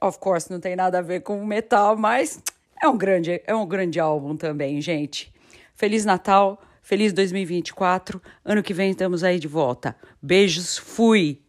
Of 0.00 0.18
course, 0.18 0.50
não 0.50 0.58
tem 0.58 0.74
nada 0.74 0.98
a 0.98 1.02
ver 1.02 1.20
com 1.20 1.44
metal, 1.44 1.96
mas 1.96 2.42
é 2.82 2.88
um 2.88 2.96
grande, 2.96 3.42
é 3.46 3.54
um 3.54 3.66
grande 3.66 4.00
álbum 4.00 4.36
também, 4.36 4.80
gente. 4.80 5.32
Feliz 5.78 6.04
Natal, 6.04 6.60
feliz 6.82 7.12
2024. 7.12 8.20
Ano 8.44 8.64
que 8.64 8.74
vem 8.74 8.90
estamos 8.90 9.22
aí 9.22 9.38
de 9.38 9.46
volta. 9.46 9.94
Beijos, 10.20 10.76
fui! 10.76 11.40